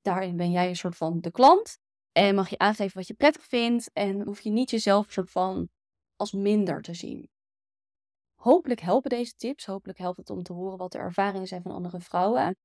Daarin 0.00 0.36
ben 0.36 0.50
jij 0.50 0.68
een 0.68 0.76
soort 0.76 0.96
van 0.96 1.20
de 1.20 1.30
klant. 1.30 1.78
En 2.12 2.34
mag 2.34 2.48
je 2.48 2.58
aangeven 2.58 2.96
wat 2.98 3.06
je 3.06 3.14
prettig 3.14 3.44
vindt. 3.44 3.90
En 3.92 4.22
hoef 4.22 4.40
je 4.40 4.50
niet 4.50 4.70
jezelf 4.70 5.06
van 5.24 5.68
als 6.16 6.32
minder 6.32 6.82
te 6.82 6.94
zien. 6.94 7.28
Hopelijk 8.34 8.80
helpen 8.80 9.10
deze 9.10 9.34
tips. 9.34 9.66
Hopelijk 9.66 9.98
helpt 9.98 10.18
het 10.18 10.30
om 10.30 10.42
te 10.42 10.52
horen 10.52 10.78
wat 10.78 10.92
de 10.92 10.98
ervaringen 10.98 11.46
zijn 11.46 11.62
van 11.62 11.72
andere 11.72 12.00
vrouwen. 12.00 12.56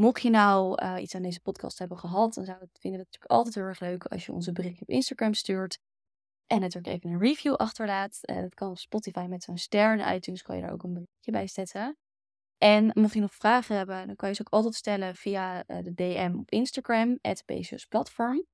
Mocht 0.00 0.22
je 0.22 0.30
nou 0.30 0.82
uh, 0.82 1.02
iets 1.02 1.14
aan 1.14 1.22
deze 1.22 1.40
podcast 1.40 1.78
hebben 1.78 1.98
gehad, 1.98 2.34
dan 2.34 2.44
zou 2.44 2.56
ik 2.56 2.68
vinden 2.80 3.00
het 3.00 3.08
natuurlijk 3.12 3.30
altijd 3.30 3.54
heel 3.54 3.64
erg 3.64 3.80
leuk 3.80 4.04
als 4.04 4.26
je 4.26 4.32
onze 4.32 4.52
berichtje 4.52 4.82
op 4.82 4.88
Instagram 4.88 5.34
stuurt. 5.34 5.78
En 6.46 6.60
natuurlijk 6.60 6.94
even 6.94 7.10
een 7.10 7.18
review 7.18 7.54
achterlaat. 7.54 8.18
Uh, 8.22 8.40
dat 8.40 8.54
kan 8.54 8.70
op 8.70 8.78
Spotify 8.78 9.26
met 9.28 9.42
zo'n 9.42 9.58
ster. 9.58 10.00
En 10.00 10.14
iTunes 10.14 10.42
kan 10.42 10.56
je 10.56 10.62
daar 10.62 10.72
ook 10.72 10.82
een 10.82 10.92
berichtje 10.92 11.32
bij 11.32 11.46
zetten. 11.46 11.96
En 12.58 12.90
mocht 12.94 13.14
je 13.14 13.20
nog 13.20 13.34
vragen 13.34 13.76
hebben, 13.76 14.06
dan 14.06 14.16
kan 14.16 14.28
je 14.28 14.34
ze 14.34 14.40
ook 14.40 14.52
altijd 14.52 14.74
stellen 14.74 15.16
via 15.16 15.64
uh, 15.66 15.82
de 15.82 15.94
DM 15.94 16.34
op 16.38 16.50
Instagram, 16.50 17.18
het 17.20 17.44
Platform. 17.88 18.44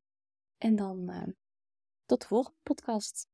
En 0.59 0.77
dan 0.77 1.35
tot 2.05 2.21
de 2.21 2.27
volgende 2.27 2.59
podcast. 2.63 3.27